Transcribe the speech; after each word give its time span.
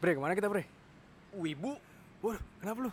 Bre, 0.00 0.16
ke 0.16 0.20
mana 0.24 0.32
kita 0.32 0.48
bre? 0.48 0.64
Wibu? 1.36 1.76
Waduh, 2.24 2.40
kenapa 2.56 2.88
lu? 2.88 2.92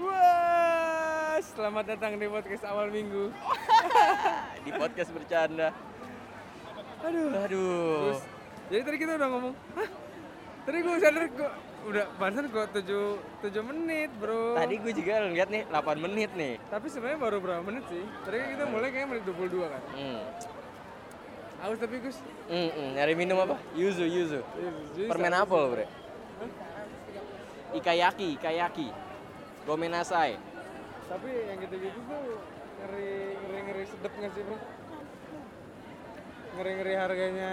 Wah, 0.00 1.36
selamat 1.52 1.84
datang 1.84 2.16
di 2.16 2.32
podcast 2.32 2.64
awal 2.64 2.88
minggu. 2.88 3.28
Di 4.64 4.72
podcast 4.72 5.12
bercanda. 5.12 5.68
Aduh. 7.04 7.28
Aduh. 7.44 7.92
Terus, 8.08 8.22
jadi 8.72 8.82
tadi 8.88 8.96
kita 9.04 9.20
udah 9.20 9.28
ngomong, 9.28 9.54
hah? 9.76 9.88
Tadi 10.64 10.76
gue 10.80 10.96
sadar 10.96 11.28
udah 11.84 12.04
barusan 12.16 12.48
kok 12.48 12.66
7, 12.72 13.20
7 13.44 13.60
menit 13.64 14.10
bro 14.16 14.54
Tadi 14.54 14.74
gue 14.76 14.92
juga 14.94 15.12
ngeliat 15.22 15.48
nih 15.48 15.62
8 15.66 15.76
menit 16.00 16.30
nih. 16.32 16.54
Tapi 16.66 16.86
sebenarnya 16.88 17.18
baru 17.18 17.36
berapa 17.38 17.62
menit 17.62 17.84
sih? 17.86 18.04
Tadi 18.22 18.36
kan 18.36 18.48
kita 18.50 18.64
mulai 18.66 18.88
kayaknya 18.88 19.08
menit 19.10 19.24
22 19.26 19.64
kan? 19.66 19.82
Hmm. 19.92 20.22
Haus 21.60 21.78
tapi 21.78 21.96
Gus 21.98 22.16
Hmm, 22.44 22.68
hmm. 22.68 22.90
nyari 22.94 23.14
minum 23.14 23.38
apa? 23.38 23.56
Yuzu, 23.72 24.04
yuzu. 24.04 24.40
Jadi 24.92 25.08
Permen 25.08 25.32
sa- 25.32 25.42
apel, 25.42 25.62
Bre. 25.66 25.86
Ikayaki, 27.74 28.36
ikayaki. 28.36 28.88
Gomenasai. 29.64 30.36
Tapi 31.04 31.28
yang 31.48 31.58
gitu-gitu 31.58 32.00
tuh 32.00 32.22
ngeri 32.78 33.12
ngeri 33.34 33.60
ngeri 33.62 33.84
sedep 33.86 34.12
nggak 34.14 34.32
sih 34.32 34.42
bro? 34.42 34.56
Ngeri 36.54 36.72
ngeri 36.78 36.94
harganya, 36.94 37.52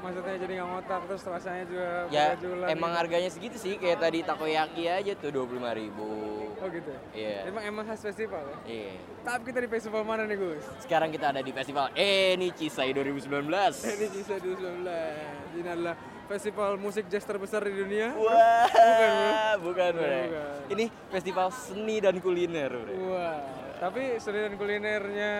maksudnya 0.00 0.34
jadi 0.40 0.52
nggak 0.56 0.68
ngotak 0.72 1.00
terus 1.04 1.22
rasanya 1.28 1.64
juga 1.68 1.88
Ya, 2.08 2.32
berjualan 2.32 2.66
emang 2.72 2.90
gitu. 2.90 3.00
harganya 3.04 3.28
segitu 3.28 3.56
sih. 3.60 3.74
Kayak 3.76 3.98
tadi 4.00 4.18
takoyaki 4.24 4.84
aja 4.88 5.12
tuh 5.12 5.28
25.000 5.28 5.76
ribu. 5.76 6.08
Oh 6.56 6.68
gitu. 6.72 6.88
ya? 6.88 7.00
Iya. 7.12 7.38
Emang 7.52 7.62
emang 7.68 7.84
khas 7.84 8.00
festival 8.00 8.40
ya? 8.40 8.56
Iya. 8.64 8.92
Tapi 9.20 9.42
kita 9.44 9.58
di 9.60 9.68
festival 9.68 10.02
mana 10.02 10.24
nih 10.24 10.36
Gus? 10.36 10.64
Sekarang 10.80 11.12
kita 11.12 11.36
ada 11.36 11.40
di 11.40 11.52
festival 11.52 11.92
Enicisai 11.92 12.90
2019. 12.92 13.28
Ini 13.76 14.06
Cisa 14.08 14.34
2019. 14.40 15.60
Ini 15.60 15.68
adalah 15.68 15.94
festival 16.24 16.70
musik 16.76 17.04
jazz 17.08 17.24
terbesar 17.24 17.60
di 17.60 17.76
dunia. 17.76 18.16
Wah, 18.16 19.52
bukan, 19.58 19.90
Bre. 19.92 20.20
bukan. 20.26 20.52
Ini 20.72 20.84
festival 21.08 21.52
seni 21.52 22.00
dan 22.00 22.16
kuliner, 22.16 22.72
Bre. 22.72 22.94
Wah, 23.04 23.36
tapi 23.76 24.16
seni 24.16 24.38
dan 24.40 24.54
kulinernya 24.56 25.32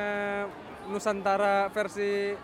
Nusantara 0.85 1.69
versi 1.71 2.35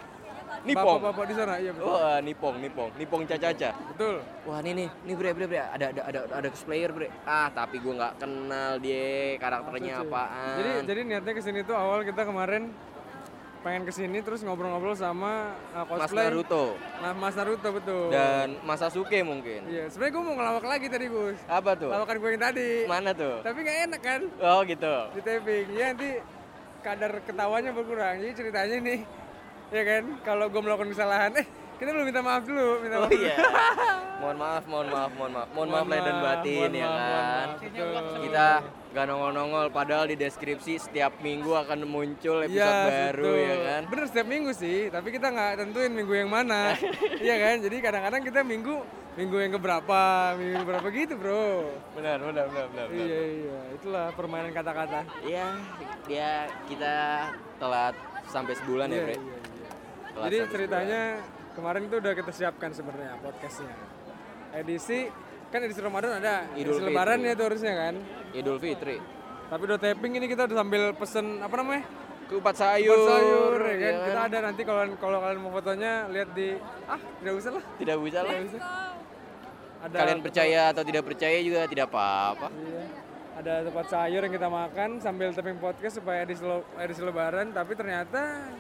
Nipong. 0.67 0.99
bapak-bapak 0.99 1.25
di 1.25 1.35
sana, 1.35 1.55
iya 1.57 1.71
betul. 1.71 1.87
Wah, 1.89 2.19
nipong, 2.19 2.55
nipong, 2.59 2.91
nipong 2.95 3.23
caca-caca. 3.25 3.71
Betul. 3.89 4.17
Wah, 4.45 4.59
nih 4.59 4.73
nih, 4.75 4.89
nih 5.03 5.15
bre, 5.15 5.31
bre, 5.31 5.47
bre, 5.47 5.59
ada 5.61 5.87
ada 5.89 6.03
ada 6.05 6.21
ada 6.29 6.49
cosplayer, 6.49 6.91
bre. 6.91 7.09
Ah, 7.23 7.47
tapi 7.49 7.79
gue 7.79 7.93
nggak 7.93 8.19
kenal 8.19 8.73
dia 8.77 9.07
karakternya 9.37 9.95
Cuy. 9.97 10.05
apaan. 10.05 10.55
Jadi 10.57 10.71
jadi 10.85 11.01
niatnya 11.05 11.33
ke 11.33 11.41
sini 11.41 11.61
tuh 11.63 11.75
awal 11.75 12.03
kita 12.03 12.23
kemarin 12.23 12.75
pengen 13.59 13.83
ke 13.83 13.91
sini 13.91 14.19
terus 14.21 14.43
ngobrol-ngobrol 14.43 14.95
sama 14.95 15.51
uh, 15.73 15.83
Mas 15.85 16.07
cosplay. 16.07 16.31
Naruto 16.31 16.79
Nah, 16.97 17.13
Mas 17.13 17.35
Naruto 17.35 17.69
betul. 17.73 18.07
dan 18.11 18.55
Mas 18.63 18.79
Sasuke 18.79 19.19
mungkin. 19.23 19.67
Iya, 19.67 19.87
sebenarnya 19.89 20.13
gue 20.13 20.23
mau 20.23 20.35
ngelawak 20.35 20.65
lagi 20.65 20.87
tadi 20.87 21.07
Gus. 21.07 21.39
Apa 21.45 21.75
tuh? 21.75 21.91
Lawakan 21.91 22.15
gue 22.17 22.31
yang 22.31 22.43
tadi. 22.45 22.71
Mana 22.85 23.11
tuh? 23.11 23.43
Tapi 23.43 23.59
nggak 23.61 23.79
enak 23.87 24.01
kan 24.01 24.21
Oh, 24.41 24.63
gitu. 24.63 24.95
di 25.13 25.21
taping. 25.21 25.67
Ya 25.73 25.91
nanti 25.91 26.11
kadar 26.79 27.19
ketawanya 27.21 27.71
berkurang. 27.71 28.15
Jadi 28.17 28.33
ceritanya 28.37 28.77
nih, 28.79 28.99
ya 29.69 29.83
kan, 29.83 30.03
kalau 30.23 30.47
gue 30.47 30.61
melakukan 30.61 30.91
kesalahan, 30.91 31.31
eh 31.35 31.47
kita 31.77 31.91
belum 31.91 32.07
minta 32.07 32.21
maaf 32.21 32.43
dulu, 32.43 32.81
minta 32.81 32.97
Oh 32.97 33.03
maaf. 33.05 33.13
iya. 33.13 33.37
mohon 34.21 34.37
maaf, 34.37 34.65
mohon 34.65 34.89
maaf, 34.89 35.11
mohon 35.13 35.33
maaf. 35.35 35.49
Mohon 35.53 35.69
maaf 35.69 35.87
lahir 35.87 36.05
dan 36.05 36.19
batin 36.19 36.71
ya 36.73 36.87
maaf, 36.87 36.97
kan. 36.97 37.47
maaf. 37.53 38.17
Kita 38.19 38.47
gak 38.97 39.05
nongol-nongol 39.07 39.67
padahal 39.69 40.05
di 40.07 40.17
deskripsi 40.17 40.81
setiap 40.81 41.21
minggu 41.21 41.53
akan 41.53 41.85
muncul 41.85 42.41
episode 42.41 42.57
Iya, 42.57 42.89
baru 43.13 43.25
betul. 43.29 43.37
ya 43.37 43.57
kan. 43.61 43.83
Bener 43.87 44.05
setiap 44.09 44.27
minggu 44.27 44.51
sih, 44.53 44.79
tapi 44.89 45.09
kita 45.11 45.27
nggak 45.29 45.53
tentuin 45.59 45.93
minggu 45.93 46.15
yang 46.17 46.31
mana. 46.31 46.73
iya 47.21 47.37
kan? 47.37 47.61
Jadi 47.61 47.77
kadang-kadang 47.79 48.23
kita 48.25 48.41
minggu 48.41 48.75
minggu 49.17 49.37
yang 49.39 49.53
keberapa, 49.53 50.01
minggu 50.33 50.53
yang 50.55 50.65
keberapa 50.65 50.87
gitu, 50.91 51.15
Bro. 51.17 51.49
Benar, 51.93 52.17
benar, 52.23 52.45
benar, 52.49 52.67
benar. 52.69 52.87
Iya, 52.89 53.21
iya. 53.37 53.59
Itulah 53.73 54.07
permainan 54.13 54.53
kata-kata. 54.53 55.05
Iya, 55.21 55.47
dia 56.09 56.31
kita 56.65 56.95
telat 57.57 57.93
sampai 58.27 58.57
sebulan 58.57 58.89
ya, 58.89 58.97
Iya, 58.97 59.05
Bre. 59.05 59.13
iya, 59.13 59.37
iya. 60.17 60.23
Jadi 60.25 60.37
ceritanya 60.49 61.01
kemarin 61.53 61.83
itu 61.89 61.97
udah 62.01 62.13
kita 62.17 62.33
siapkan 62.33 62.71
sebenarnya 62.73 63.21
podcastnya. 63.21 63.75
Edisi 64.57 65.13
kan 65.53 65.61
edisi 65.63 65.81
Ramadan 65.85 66.19
ada, 66.19 66.49
Idul 66.57 66.75
edisi 66.75 66.81
Fitri. 66.81 66.93
Lebaran 66.93 67.19
ya 67.23 67.33
tuh 67.37 67.45
harusnya 67.53 67.73
kan. 67.77 67.95
sebulan. 68.01 68.39
Idul 68.41 68.59
Fitri. 68.59 68.97
Tapi 69.47 69.63
udah 69.63 69.79
taping 69.79 70.13
ini 70.19 70.27
kita 70.27 70.43
udah 70.51 70.57
sambil 70.59 70.83
pesen 70.97 71.27
apa 71.39 71.55
namanya? 71.61 71.85
Kupat 72.27 72.55
sayur. 72.59 72.99
Buat 72.99 73.11
sayur 73.15 73.61
ya 73.63 73.77
kan. 73.79 73.79
ya 73.79 73.93
Kita 74.03 74.21
ada 74.27 74.39
nanti 74.43 74.63
kalau 74.67 74.83
kalau 74.99 75.19
kalian 75.23 75.39
mau 75.39 75.53
fotonya 75.55 75.93
lihat 76.11 76.29
di 76.35 76.59
ah 76.91 76.99
tidak 76.99 77.35
usah 77.39 77.51
lah. 77.55 77.65
Tidak 77.79 77.97
bisa 78.03 78.19
lah. 78.27 78.33
Tidak 78.35 78.47
usah. 78.51 78.63
Ada 79.77 79.97
Kalian 80.03 80.21
percaya 80.25 80.61
atau 80.75 80.83
tidak 80.83 81.03
percaya 81.07 81.37
juga 81.45 81.69
tidak 81.71 81.87
apa-apa. 81.93 82.49
Iya. 82.51 82.85
Ada 83.37 83.53
tempat 83.69 83.87
sayur 83.93 84.21
yang 84.25 84.35
kita 84.35 84.49
makan 84.49 84.89
sambil 84.99 85.29
taping 85.37 85.61
podcast 85.61 86.01
supaya 86.01 86.25
edisi, 86.25 86.43
edisi 86.81 87.03
lebaran 87.05 87.53
tapi 87.53 87.77
ternyata 87.77 88.51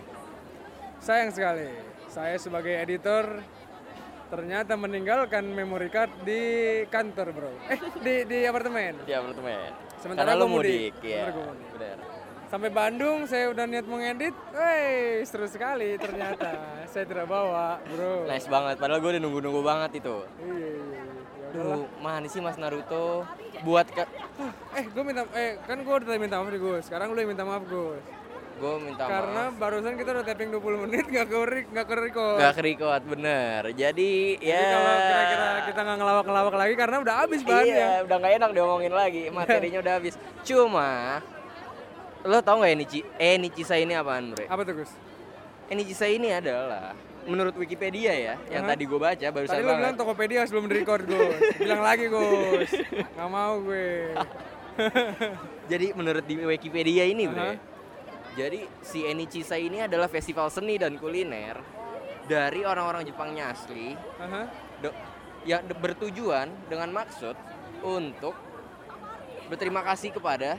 sayang 1.06 1.30
sekali. 1.30 1.70
Saya 2.10 2.34
sebagai 2.34 2.74
editor 2.74 3.38
ternyata 4.26 4.74
meninggalkan 4.74 5.46
memory 5.46 5.86
card 5.86 6.10
di 6.26 6.42
kantor, 6.90 7.30
Bro. 7.30 7.52
Eh, 7.70 7.78
di 8.02 8.14
di 8.26 8.38
apartemen. 8.42 9.06
Ya, 9.06 9.22
apartemen. 9.22 9.70
Sementara 10.02 10.34
Karena 10.34 10.42
lu 10.42 10.46
gua 10.50 10.54
mudik. 10.58 10.98
ya. 11.06 11.30
Gua 11.30 11.54
mudik. 11.54 11.68
Benar. 11.78 11.98
Sampai 12.46 12.70
Bandung 12.70 13.26
saya 13.26 13.50
udah 13.54 13.64
niat 13.70 13.86
mengedit. 13.86 14.34
Wey, 14.50 15.22
seru 15.26 15.46
sekali 15.46 15.94
ternyata. 15.98 16.58
saya 16.92 17.06
tidak 17.06 17.26
bawa, 17.30 17.78
Bro. 17.86 18.26
Nice 18.26 18.50
banget. 18.50 18.74
Padahal 18.78 18.98
gue 19.02 19.10
udah 19.18 19.22
nunggu-nunggu 19.22 19.62
banget 19.66 20.02
itu. 20.02 20.16
Iya, 20.42 20.54
iya, 20.54 20.70
iya. 20.74 21.02
Ya. 21.02 21.50
Duh, 21.54 21.86
mana 22.02 22.26
sih 22.26 22.42
Mas 22.42 22.58
Naruto? 22.58 23.26
Buat 23.62 23.90
ke... 23.90 24.02
Eh, 24.78 24.84
gue 24.90 25.02
minta 25.06 25.22
eh 25.34 25.58
kan 25.66 25.78
gue 25.82 25.90
udah 25.90 26.18
minta 26.18 26.38
maaf 26.38 26.50
nih, 26.54 26.62
Gus. 26.62 26.82
Sekarang 26.86 27.14
lu 27.14 27.18
yang 27.18 27.30
minta 27.34 27.42
maaf, 27.42 27.66
Gus. 27.66 28.02
Gue 28.56 28.72
minta 28.80 29.04
Karena 29.04 29.52
maaf. 29.52 29.60
barusan 29.60 29.92
kita 30.00 30.10
udah 30.16 30.24
tapping 30.24 30.48
20 30.48 30.84
menit 30.88 31.04
nggak 31.12 31.26
ke 31.28 31.36
nggak 31.76 31.86
ke 31.86 31.94
record. 32.08 32.38
Gak 32.40 32.54
kerikot, 32.56 33.02
bener. 33.04 33.60
Jadi, 33.76 34.40
Jadi 34.40 34.48
ya... 34.48 34.72
kalau 34.72 34.94
kira-kira 34.96 35.48
kita 35.68 35.80
nggak 35.84 35.98
ngelawak-ngelawak 36.00 36.54
lagi 36.56 36.74
karena 36.80 36.96
udah 37.04 37.14
habis 37.20 37.40
bahannya. 37.44 37.76
Iya, 37.76 37.92
udah 38.08 38.16
gak 38.16 38.32
enak 38.40 38.50
diomongin 38.56 38.92
lagi. 38.96 39.22
Materinya 39.36 39.78
udah 39.84 39.94
habis. 40.00 40.14
Cuma, 40.40 41.20
lo 42.24 42.38
tau 42.40 42.64
gak 42.64 42.72
Enichi, 42.72 43.00
Enichisa 43.20 43.76
ini 43.76 43.92
apaan, 43.92 44.32
Bre? 44.32 44.48
Apa 44.48 44.64
tuh, 44.64 44.74
Gus? 44.80 44.92
Enichisa 45.68 46.08
ini 46.08 46.32
adalah, 46.32 46.96
menurut 47.28 47.52
Wikipedia 47.60 48.16
ya, 48.16 48.34
yang 48.48 48.64
Hah? 48.64 48.72
tadi 48.72 48.88
gue 48.88 48.96
baca 48.96 49.26
barusan 49.36 49.52
Tadi 49.52 49.68
banget. 49.68 49.80
bilang 49.84 49.94
Tokopedia 50.00 50.40
sebelum 50.48 50.64
record, 50.72 51.04
Gus. 51.04 51.36
bilang 51.60 51.84
lagi, 51.84 52.08
Gus. 52.08 52.72
Nggak 53.20 53.28
mau 53.28 53.60
gue. 53.60 54.16
Jadi 55.70 55.86
menurut 55.92 56.24
di 56.24 56.40
Wikipedia 56.40 57.04
ini, 57.04 57.28
Bre. 57.28 57.75
Jadi 58.36 58.68
si 58.84 59.00
Enichisa 59.02 59.56
ini 59.56 59.80
adalah 59.80 60.06
festival 60.06 60.52
seni 60.52 60.76
dan 60.76 61.00
kuliner 61.00 61.56
dari 62.28 62.62
orang-orang 62.62 63.08
Jepangnya 63.08 63.48
asli. 63.50 63.96
Do- 64.84 64.96
yang 65.48 65.64
de- 65.64 65.78
bertujuan 65.78 66.52
dengan 66.68 66.92
maksud 66.92 67.32
untuk 67.80 68.36
berterima 69.48 69.80
kasih 69.80 70.12
kepada 70.12 70.58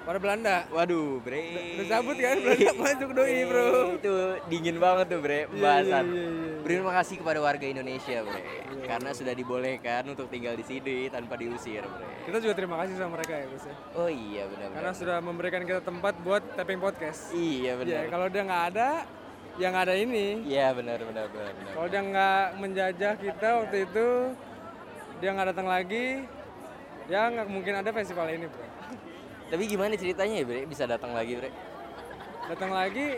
Pada 0.00 0.16
Belanda. 0.16 0.64
waduh 0.68 1.20
bre 1.20 1.44
Udah 1.76 1.86
cabut 1.90 2.16
kan 2.16 2.36
Belanda 2.36 2.72
masuk 2.82 3.10
doi, 3.12 3.38
Bro. 3.44 3.68
itu 3.94 4.14
dingin 4.48 4.76
banget 4.76 5.06
tuh 5.08 5.20
bre 5.20 5.40
pembahasan 5.46 6.04
iya, 6.06 6.16
iya, 6.16 6.24
iya. 6.26 6.52
berterima 6.58 6.92
kasih 6.94 7.14
kepada 7.16 7.38
warga 7.38 7.62
Indonesia 7.64 8.16
bre 8.20 8.42
karena 8.82 9.10
sudah 9.12 9.34
dibolehkan 9.34 10.02
untuk 10.08 10.26
tinggal 10.26 10.54
di 10.54 10.64
sini 10.64 11.06
tanpa 11.06 11.36
diusir 11.36 11.84
bre 11.84 12.08
Kita 12.22 12.38
juga 12.38 12.54
terima 12.54 12.76
kasih 12.78 12.94
sama 12.96 13.10
mereka 13.14 13.32
ya, 13.34 13.44
Gus. 13.46 13.64
ya. 13.64 13.74
oh 13.94 14.08
iya 14.08 14.42
benar-benar 14.46 14.76
Karena 14.76 14.92
sudah 14.92 15.16
memberikan 15.20 15.62
kita 15.62 15.80
tempat 15.80 16.14
buat 16.18 16.42
tapping 16.54 16.78
podcast. 16.78 17.30
iya 17.30 17.70
Ya, 17.70 17.72
benar 17.76 18.02
kalau 18.08 18.26
dia 18.26 18.42
nggak 18.42 18.64
ada, 18.68 18.88
yang 19.56 19.74
ada 19.74 19.92
ini. 19.92 20.26
iya 20.44 20.72
benar 20.72 20.96
benar 20.98 21.28
benar 21.28 21.50
benar 21.52 21.72
Kalau 21.72 21.86
dia 21.86 22.00
nggak 22.02 22.44
menjajah 22.56 23.12
kita 23.16 23.48
waktu 23.58 23.76
itu, 23.84 24.08
dia 25.18 25.30
nggak 25.30 25.48
datang 25.50 25.68
lagi, 25.68 26.24
ya 27.04 27.28
nggak 27.28 27.46
mungkin 27.46 27.74
ada 27.76 27.90
festival 27.90 28.26
ini, 28.26 28.48
bro. 28.48 28.64
Tapi 29.50 29.62
gimana 29.66 29.92
ceritanya 29.94 30.34
ya 30.36 30.44
bre 30.44 30.62
bisa 30.64 30.86
datang 30.86 31.10
lagi 31.10 31.34
bre 31.36 31.50
Datang 32.40 32.74
lagi, 32.74 33.14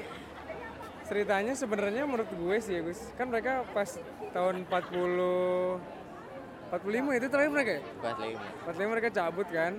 ceritanya 1.02 1.56
sebenarnya 1.56 2.04
menurut 2.04 2.28
gue 2.28 2.56
sih 2.60 2.76
ya 2.76 2.84
Gus, 2.84 3.00
kan 3.16 3.32
mereka 3.32 3.64
pas 3.72 3.88
tahun 4.28 4.68
40, 4.68 5.80
45 6.68 7.16
itu 7.16 7.26
terakhir 7.28 7.50
mereka 7.50 7.70
ya? 7.72 7.82
pas 7.96 8.12
lagi 8.14 8.36
45 8.68 8.92
mereka 8.92 9.08
cabut 9.08 9.48
kan. 9.48 9.72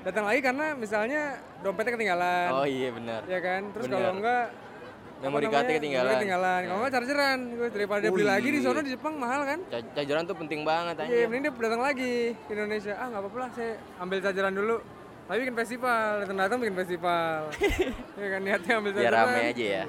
Datang 0.00 0.24
lagi 0.26 0.40
karena 0.40 0.66
misalnya 0.74 1.22
dompetnya 1.60 1.92
ketinggalan, 1.94 2.50
oh 2.50 2.66
iya 2.66 2.88
benar 2.90 3.20
ya 3.28 3.38
kan? 3.38 3.62
Terus 3.70 3.84
Bener. 3.86 3.94
kalau 3.94 4.10
enggak 4.18 4.44
Memory 5.20 5.44
apa 5.44 5.52
cardnya 5.52 5.74
ketinggalan. 5.76 6.12
ketinggalan. 6.16 6.60
Kalau 6.64 6.78
nggak 6.80 6.92
chargeran, 6.96 7.38
gue 7.52 7.68
daripada 7.70 8.00
dia 8.00 8.10
beli 8.10 8.24
lagi 8.26 8.48
di 8.48 8.60
sono 8.64 8.80
di 8.80 8.90
Jepang 8.90 9.14
mahal 9.20 9.40
kan? 9.44 9.58
Cajuran 9.92 10.24
tuh 10.24 10.32
penting 10.34 10.64
banget 10.64 10.94
Iya, 10.96 11.04
anjir. 11.04 11.28
mending 11.28 11.42
dia 11.44 11.62
datang 11.62 11.82
lagi 11.84 12.14
ke 12.34 12.50
Indonesia. 12.56 12.92
Ah, 12.96 13.06
nggak 13.06 13.20
apa-apa 13.22 13.38
lah, 13.38 13.50
saya 13.52 13.72
ambil 14.00 14.18
chargeran 14.18 14.54
dulu. 14.56 14.76
Tapi 15.30 15.46
bikin 15.46 15.54
festival, 15.54 16.26
datang 16.26 16.38
datang 16.42 16.58
bikin 16.58 16.74
festival. 16.74 17.54
ya 18.18 18.26
kan 18.34 18.40
niatnya 18.42 18.72
ambil 18.82 18.90
Biar 18.98 19.14
rame 19.14 19.38
aja 19.38 19.46
ya. 19.46 19.62
Iya. 19.62 19.82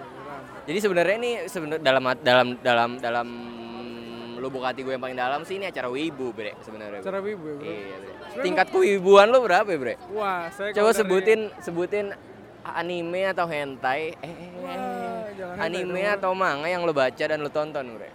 Jadi 0.70 0.78
sebenarnya 0.86 1.16
ini 1.18 1.32
sebenarnya 1.50 1.82
dalam 1.82 2.04
dalam 2.22 2.48
dalam 2.62 2.90
dalam 3.02 3.28
lubuk 4.38 4.62
hati 4.62 4.86
gue 4.86 4.94
yang 4.94 5.02
paling 5.02 5.18
dalam 5.18 5.42
sih 5.42 5.58
ini 5.58 5.66
acara 5.66 5.90
wibu 5.90 6.30
bre 6.30 6.54
sebenarnya. 6.62 7.02
Bre. 7.02 7.10
Cara 7.10 7.20
wibu 7.26 7.46
ya, 7.50 7.56
bro. 7.58 7.66
Iya, 7.66 7.74
bre. 7.98 8.14
Sebenarnya 8.14 8.46
Tingkat 8.46 8.68
kewibuan 8.70 9.28
lo 9.34 9.38
berapa 9.42 9.66
ya, 9.66 9.78
bre? 9.82 9.96
Wah, 10.14 10.46
saya 10.54 10.70
Coba 10.78 10.78
kalau 10.78 10.92
dari- 10.94 11.00
sebutin 11.02 11.40
sebutin 11.58 12.06
anime 12.62 13.22
atau 13.26 13.46
hentai. 13.50 14.14
Eh, 14.22 14.30
eh, 14.30 14.50
Wah, 14.62 14.78
eh. 14.78 15.22
hentai 15.58 15.58
anime 15.58 16.02
dong. 16.06 16.16
atau 16.22 16.32
manga 16.38 16.70
yang 16.70 16.86
lo 16.86 16.94
baca 16.94 17.24
dan 17.26 17.42
lo 17.42 17.50
tonton, 17.50 17.98
bre? 17.98 18.14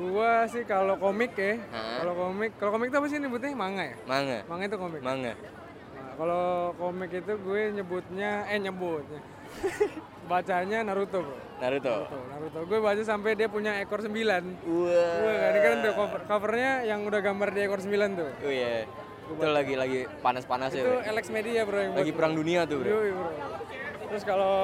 Gua 0.00 0.48
sih 0.48 0.64
kalau 0.64 0.96
komik 0.96 1.36
ya. 1.36 1.60
Kalau 2.00 2.16
komik, 2.16 2.56
kalau 2.56 2.72
komik 2.72 2.88
itu 2.88 2.96
apa 2.96 3.06
sih 3.12 3.20
nyebutnya? 3.20 3.52
Manga 3.52 3.84
ya? 3.84 3.96
Manga. 4.08 4.38
Manga 4.48 4.64
itu 4.64 4.78
komik. 4.80 5.00
Manga. 5.04 5.36
Kalau 6.18 6.74
komik 6.74 7.14
itu 7.14 7.32
gue 7.38 7.60
nyebutnya 7.78 8.42
eh 8.50 8.58
nyebutnya. 8.58 9.22
Bacanya 10.30 10.82
Naruto, 10.82 11.22
Bro. 11.24 11.38
Naruto. 11.62 11.94
Naruto, 12.04 12.18
Naruto. 12.28 12.58
Gue 12.66 12.78
baca 12.82 13.02
sampai 13.06 13.38
dia 13.38 13.46
punya 13.46 13.78
ekor 13.78 14.02
9. 14.02 14.10
Wah. 14.10 14.44
Gue 15.22 15.34
kan 15.38 15.54
kan 15.62 15.76
tuh 15.80 15.92
cover, 15.94 16.20
covernya 16.26 16.72
yang 16.84 17.06
udah 17.06 17.20
gambar 17.22 17.48
dia 17.54 17.64
ekor 17.70 17.80
9 17.80 18.18
tuh. 18.18 18.30
Oh 18.44 18.50
iya. 18.52 18.84
Itu 19.28 19.44
lagi 19.46 19.74
lagi 19.76 20.00
panas-panas 20.18 20.74
ya, 20.74 20.82
Itu. 20.82 20.92
Alex 21.06 21.24
Media, 21.30 21.62
Bro, 21.68 21.78
yang 21.78 21.92
Lagi 21.94 22.10
buat. 22.10 22.18
perang 22.18 22.32
dunia 22.34 22.60
tuh, 22.66 22.80
bre. 22.82 22.88
Yoi, 22.90 23.10
Bro. 23.14 23.30
Terus 24.08 24.24
kalau 24.24 24.56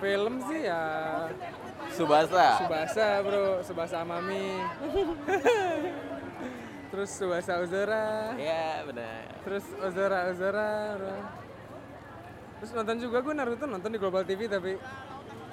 film 0.00 0.34
sih 0.48 0.60
ya 0.66 0.82
Subasa. 1.94 2.46
Subasa, 2.64 3.06
Bro. 3.22 3.44
Subasa 3.62 3.96
Amami. 4.02 4.44
Terus 6.86 7.10
Subasa 7.10 7.58
Uzora. 7.58 8.32
Ya, 8.38 8.82
benar. 8.82 9.26
Terus 9.42 9.64
Ozora 9.76 10.18
Ozora. 10.30 10.72
Terus 12.56 12.70
nonton 12.72 12.96
juga 12.96 13.20
gue 13.20 13.34
Naruto 13.34 13.64
nonton 13.64 13.90
di 13.90 13.98
Global 13.98 14.24
TV 14.24 14.46
tapi 14.46 14.80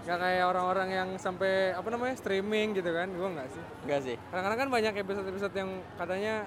nggak 0.03 0.19
kayak 0.19 0.45
orang-orang 0.45 0.89
yang 0.89 1.09
sampai 1.15 1.71
apa 1.71 1.87
namanya 1.87 2.15
streaming 2.15 2.75
gitu 2.75 2.91
kan 2.91 3.07
gue 3.07 3.23
nggak 3.23 3.47
sih 3.47 3.63
Enggak 3.87 4.01
sih. 4.03 4.15
kadang-kadang 4.27 4.59
kan 4.59 4.69
banyak 4.69 4.93
episode-episode 4.99 5.55
yang 5.55 5.69
katanya 5.95 6.43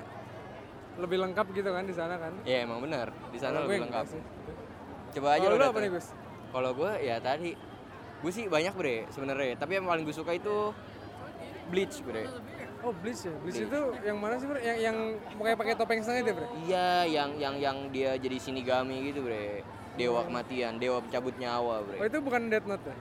lebih 0.97 1.17
lengkap 1.19 1.47
gitu 1.55 1.71
kan 1.73 1.85
di 1.85 1.93
sana 1.93 2.21
kan 2.21 2.33
Ya 2.45 2.61
emang 2.63 2.81
benar. 2.81 3.13
Di 3.33 3.41
sana 3.41 3.65
lebih 3.65 3.81
nggak 3.81 3.93
lengkap. 3.97 4.07
sih. 4.13 4.23
Coba 5.17 5.29
aja 5.35 5.47
lo 5.49 5.57
lu 5.57 5.65
apa 5.67 5.79
nih 5.79 5.91
Gus 5.91 6.07
Kalau 6.53 6.71
gue 6.73 6.93
ya 7.01 7.17
tadi 7.19 7.51
gue 8.17 8.33
sih 8.33 8.45
banyak 8.45 8.73
bre 8.73 9.09
sebenarnya. 9.09 9.57
Tapi 9.57 9.73
yang 9.75 9.85
paling 9.85 10.05
gue 10.05 10.13
suka 10.15 10.33
itu 10.33 10.73
Bleach 11.67 12.01
bre. 12.01 12.29
Oh 12.87 12.95
Bleach 12.95 13.23
ya 13.23 13.35
Bleach 13.37 13.61
itu 13.61 13.81
yang 14.01 14.17
mana 14.17 14.35
sih 14.37 14.47
bro 14.47 14.59
yang 14.59 14.79
yang 14.81 14.97
pakai 15.37 15.55
pakai 15.55 15.75
topeng 15.75 15.99
setengah 15.99 16.21
itu 16.23 16.33
bro 16.33 16.47
Iya, 16.63 16.89
yang 17.05 17.31
yang 17.37 17.55
yang 17.57 17.77
dia 17.91 18.15
jadi 18.15 18.37
shinigami 18.37 19.11
gitu 19.11 19.21
bre. 19.21 19.67
Dewa 19.97 20.23
kematian, 20.23 20.77
dewa 20.77 21.01
pencabut 21.01 21.35
nyawa 21.35 21.81
oh 21.81 21.85
bre. 21.85 21.99
itu 22.05 22.19
bukan 22.21 22.47
Death 22.47 22.65
Note 22.65 22.85
ya 22.85 22.97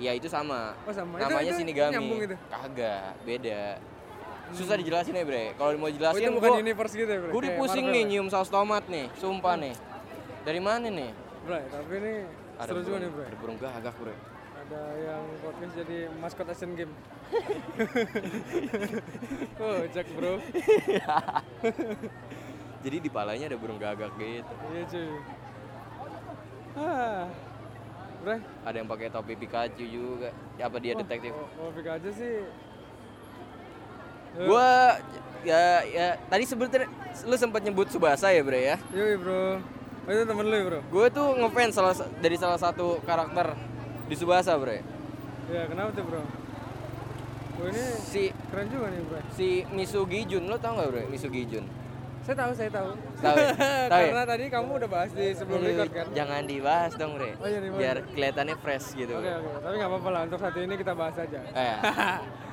Iya 0.00 0.12
itu 0.16 0.26
sama. 0.26 0.72
oh 0.80 0.94
sama 0.94 1.18
Namanya 1.18 1.52
itu, 1.52 1.60
shinigami. 1.60 1.92
nyambung 1.92 2.20
itu 2.22 2.36
Kagak, 2.48 3.20
beda. 3.20 3.62
Susah 4.50 4.74
dijelasin 4.74 5.12
ya 5.12 5.22
bre. 5.22 5.52
Kalau 5.54 5.70
mau 5.76 5.86
oh 5.86 5.92
jelasin 5.92 6.24
itu 6.24 6.32
bukan 6.32 6.50
gua- 6.50 6.62
universe 6.62 6.94
gitu 6.94 7.06
ya 7.06 7.18
bro 7.20 7.30
Gue 7.30 7.42
dipusing 7.44 7.86
nih 7.86 8.02
ya? 8.02 8.08
nyium 8.08 8.26
saus 8.26 8.48
tomat 8.48 8.86
nih, 8.86 9.12
sumpah 9.14 9.54
nih. 9.54 9.74
Dari 10.40 10.58
mana 10.58 10.88
nih? 10.88 11.10
bro 11.40 11.56
tapi 11.66 11.92
ini 11.96 12.12
seru 12.60 12.80
juga 12.80 12.96
nih 12.98 13.10
bro 13.10 13.22
Ada 13.22 13.36
burung 13.36 13.56
gagak 13.58 13.94
bro. 13.94 14.14
Ada 14.70 14.86
yang 15.02 15.26
podcast 15.42 15.74
jadi 15.82 15.98
maskot 16.22 16.46
Asian 16.46 16.78
Game. 16.78 16.94
oh, 19.66 19.82
Jack 19.90 20.06
bro. 20.14 20.38
Jadi 22.86 22.96
di 23.02 23.10
palanya 23.10 23.50
ada 23.50 23.58
burung 23.58 23.82
gagak 23.82 24.14
gitu. 24.14 24.54
Iya 24.70 24.82
cuy. 24.86 25.10
Ah, 26.78 27.26
bro. 28.22 28.38
Ada 28.62 28.76
yang 28.78 28.86
pakai 28.86 29.10
topi 29.10 29.34
Pikachu 29.34 29.90
juga. 29.90 30.30
Ya, 30.54 30.70
apa 30.70 30.78
dia 30.78 30.94
detektif? 30.94 31.34
Oh, 31.34 31.66
oh 31.66 31.70
aja 31.74 32.10
sih. 32.14 32.46
Gua 34.38 35.02
ya 35.42 35.82
ya 35.90 36.14
tadi 36.30 36.46
sebetulnya 36.46 36.86
lu 37.26 37.34
sempat 37.34 37.66
nyebut 37.66 37.90
Subasa 37.90 38.30
ya, 38.30 38.46
Bre 38.46 38.70
ya. 38.70 38.78
Yoi 38.94 39.18
bro. 39.18 39.58
Oh, 40.06 40.10
itu 40.14 40.22
temen 40.22 40.46
lu 40.46 40.54
ya 40.54 40.62
bro? 40.62 40.80
Gue 40.94 41.06
tuh 41.10 41.34
ngefans 41.42 41.74
salah 41.74 41.94
sa- 41.98 42.06
dari 42.22 42.38
salah 42.38 42.56
satu 42.56 43.02
karakter 43.02 43.69
di 44.10 44.14
Subasa, 44.14 44.58
Bre. 44.58 44.82
Ya 45.46 45.66
kenapa 45.66 45.94
tuh 45.94 46.02
bro? 46.02 46.22
Oh 47.60 47.66
ini 47.66 47.82
Si 48.00 48.22
keren 48.50 48.66
juga 48.66 48.86
nih 48.88 49.02
bro. 49.04 49.20
si 49.30 49.48
Misugi 49.68 50.20
Jun, 50.26 50.44
lo 50.44 50.56
tau 50.56 50.74
gak 50.74 50.90
Bre? 50.90 51.04
Misugi 51.06 51.46
Jun. 51.46 51.62
Saya 52.20 52.36
tahu, 52.36 52.50
saya 52.52 52.70
tahu. 52.70 52.90
Tahu 53.16 53.36
ya? 53.36 53.50
Tahu 53.90 54.00
ya? 54.00 54.08
Karena 54.12 54.24
tadi 54.26 54.44
kamu 54.46 54.70
udah 54.76 54.88
bahas 54.88 55.10
di 55.10 55.26
sebelum 55.32 55.60
record 55.62 55.90
kan. 55.90 56.06
Jangan 56.12 56.42
dibahas 56.44 56.92
dong, 56.94 57.12
Bre. 57.14 57.32
Oh, 57.34 57.46
iya, 57.46 57.58
dibahas. 57.58 57.80
Biar 57.80 57.96
kelihatannya 58.08 58.56
fresh 58.58 58.86
gitu. 58.94 59.14
Oke 59.14 59.30
oke, 59.30 59.50
tapi 59.58 59.74
nggak 59.78 59.90
apa-apa 59.90 60.08
lah. 60.10 60.20
Untuk 60.26 60.38
saat 60.38 60.54
ini 60.56 60.74
kita 60.74 60.92
bahas 60.92 61.16
aja. 61.16 61.38
Eh, 61.60 61.76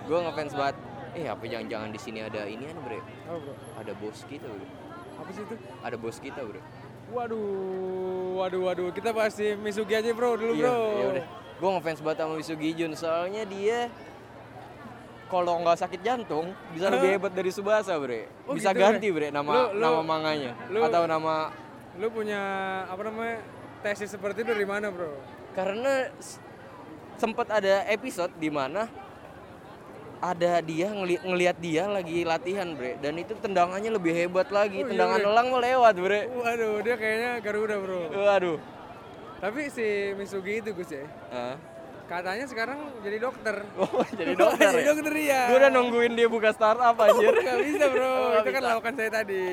gue 0.07 0.17
ngefans 0.19 0.53
banget. 0.53 0.75
Eh, 1.13 1.25
apa 1.25 1.43
jangan-jangan 1.43 1.89
di 1.89 1.99
sini 1.99 2.19
ada 2.21 2.41
ini 2.45 2.63
kan, 2.63 2.77
Bre? 2.79 2.99
Oh 3.27 3.37
bro, 3.37 3.53
Ada 3.75 3.91
bos 3.93 4.19
kita, 4.25 4.45
Bre. 4.45 4.67
apa 5.17 5.29
sih 5.31 5.41
itu? 5.43 5.55
Ada 5.81 5.95
bos 5.97 6.17
kita, 6.17 6.39
Bre. 6.41 6.61
Waduh, 7.07 7.39
waduh, 8.35 8.61
waduh. 8.63 8.87
Kita 8.91 9.09
bahas 9.11 9.31
si 9.31 9.55
Misugi 9.55 9.95
aja 9.95 10.11
bro 10.11 10.35
dulu 10.35 10.53
Iya, 10.53 10.63
bro. 10.63 10.79
ya 10.95 11.05
udah. 11.11 11.25
Gue 11.57 11.69
ngefans 11.71 11.99
banget 11.99 12.17
sama 12.19 12.33
Misugi 12.37 12.69
Jun 12.71 12.93
soalnya 12.93 13.41
dia 13.43 13.89
kalau 15.27 15.59
nggak 15.59 15.75
sakit 15.75 15.99
jantung 15.99 16.55
bisa 16.71 16.87
lebih 16.87 17.19
hebat 17.19 17.33
dari 17.33 17.51
Subasa, 17.51 17.97
Bre. 17.97 18.31
Oh, 18.47 18.55
bisa 18.55 18.71
gitu, 18.71 18.79
ganti, 18.79 19.07
Bre. 19.09 19.27
Nama 19.27 19.51
Lu- 19.67 19.71
lu- 19.73 19.81
nama 19.81 20.01
manganya 20.01 20.53
lu- 20.69 20.85
atau 20.85 21.03
nama 21.03 21.51
Lu 21.97 22.07
punya 22.07 22.39
apa 22.85 23.01
namanya 23.03 23.41
tesis 23.81 24.07
seperti 24.07 24.41
itu 24.41 24.53
dari 24.53 24.63
mana 24.63 24.87
bro? 24.87 25.09
karena 25.51 26.13
sempat 27.17 27.49
ada 27.49 27.81
episode 27.89 28.29
di 28.37 28.45
mana 28.47 28.85
ada 30.17 30.61
dia 30.61 30.85
ngeli- 30.87 31.17
ngelihat 31.19 31.57
dia 31.57 31.83
lagi 31.85 32.21
latihan, 32.21 32.69
Bre, 32.71 32.97
dan 32.97 33.17
itu 33.17 33.33
tendangannya 33.35 33.89
lebih 33.91 34.13
hebat 34.13 34.49
lagi. 34.49 34.81
Oh, 34.81 34.85
iya, 34.85 34.89
Tendangan 34.93 35.19
Bre. 35.19 35.27
elang 35.27 35.47
mau 35.49 35.59
lewat, 35.59 35.93
Bre. 35.97 36.21
Waduh, 36.31 36.75
dia 36.81 36.95
kayaknya 36.95 37.31
Garuda 37.41 37.75
bro. 37.77 38.01
Waduh. 38.13 38.57
Tapi 39.37 39.69
si 39.69 39.87
Misugi 40.13 40.59
itu 40.59 40.73
Gus 40.73 40.89
ya, 40.89 41.05
Ah. 41.29 41.55
katanya 42.07 42.45
sekarang 42.45 42.79
jadi 42.99 43.17
dokter. 43.19 43.55
Oh, 43.77 44.01
jadi 44.07 44.33
dokter 44.39 44.65
jadi 44.67 44.79
ya? 44.79 44.87
dokter 44.87 45.13
iya. 45.15 45.41
Gue 45.45 45.57
udah 45.59 45.71
nungguin 45.71 46.13
dia 46.13 46.27
buka 46.27 46.49
startup 46.51 46.97
anjir. 46.97 47.33
Gak 47.35 47.57
bisa 47.61 47.85
bro, 47.87 48.09
Oh, 48.27 48.39
itu 48.39 48.49
kan 48.49 48.63
lawakan 48.65 48.93
saya 48.95 49.11
tadi. 49.13 49.43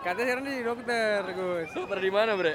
Katanya 0.00 0.26
sekarang 0.26 0.44
jadi 0.44 0.62
dokter 0.64 1.20
Gus. 1.30 1.68
Dokter 1.70 1.98
di 1.98 2.10
mana, 2.10 2.30
Bre? 2.34 2.54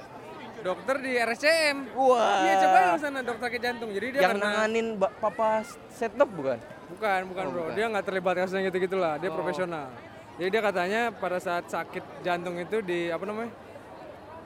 Dokter 0.57 0.95
di 0.97 1.11
RSCM. 1.13 1.77
Wah. 1.93 2.41
Iya 2.41 2.53
coba 2.59 2.77
lu 2.81 2.97
sana 2.97 3.19
dokter 3.21 3.47
ke 3.47 3.59
jantung. 3.59 3.89
Jadi 3.89 4.07
dia 4.09 4.19
yang 4.19 4.31
karena 4.33 4.45
nanganin 4.65 4.87
papa 4.97 5.61
setup 5.89 6.27
bukan? 6.27 6.57
bukan 6.87 7.21
bukan 7.27 7.43
Oh, 7.43 7.51
bro, 7.51 7.61
bukan. 7.63 7.73
dia 7.73 7.85
nggak 7.87 8.05
terlibat 8.05 8.33
kasusnya 8.35 8.61
gitu 8.65 8.77
gitulah. 8.83 9.15
Dia 9.17 9.29
Oh. 9.29 9.35
profesional. 9.35 9.87
Jadi 10.35 10.49
dia 10.49 10.61
katanya 10.61 11.01
pada 11.11 11.37
saat 11.37 11.65
sakit 11.65 12.03
jantung 12.21 12.57
itu 12.57 12.81
di 12.81 13.07
apa 13.07 13.23
namanya? 13.23 13.53